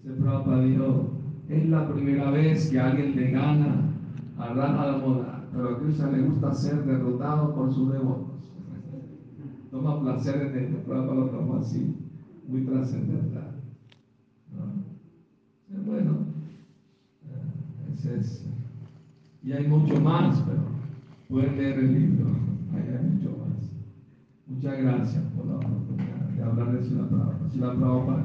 [0.02, 1.10] Se Prabhupada dijo,
[1.48, 3.90] es la primera vez que alguien le gana
[4.38, 8.52] a Raja Moda, pero a Krishna le gusta ser derrotado por sus devotos.
[9.70, 11.94] Toma placer en ello, Prabhupada lo toma así,
[12.48, 13.54] muy trascendental.
[15.86, 16.12] Bueno,
[17.26, 18.44] eh, ese es
[19.44, 20.62] y hay mucho más, pero
[21.28, 22.30] pueden leer el libro,
[23.02, 23.58] mucho más.
[24.46, 27.06] Muchas gracias por la oportunidad de hablar de Ciudad
[27.74, 28.24] Prabhupada.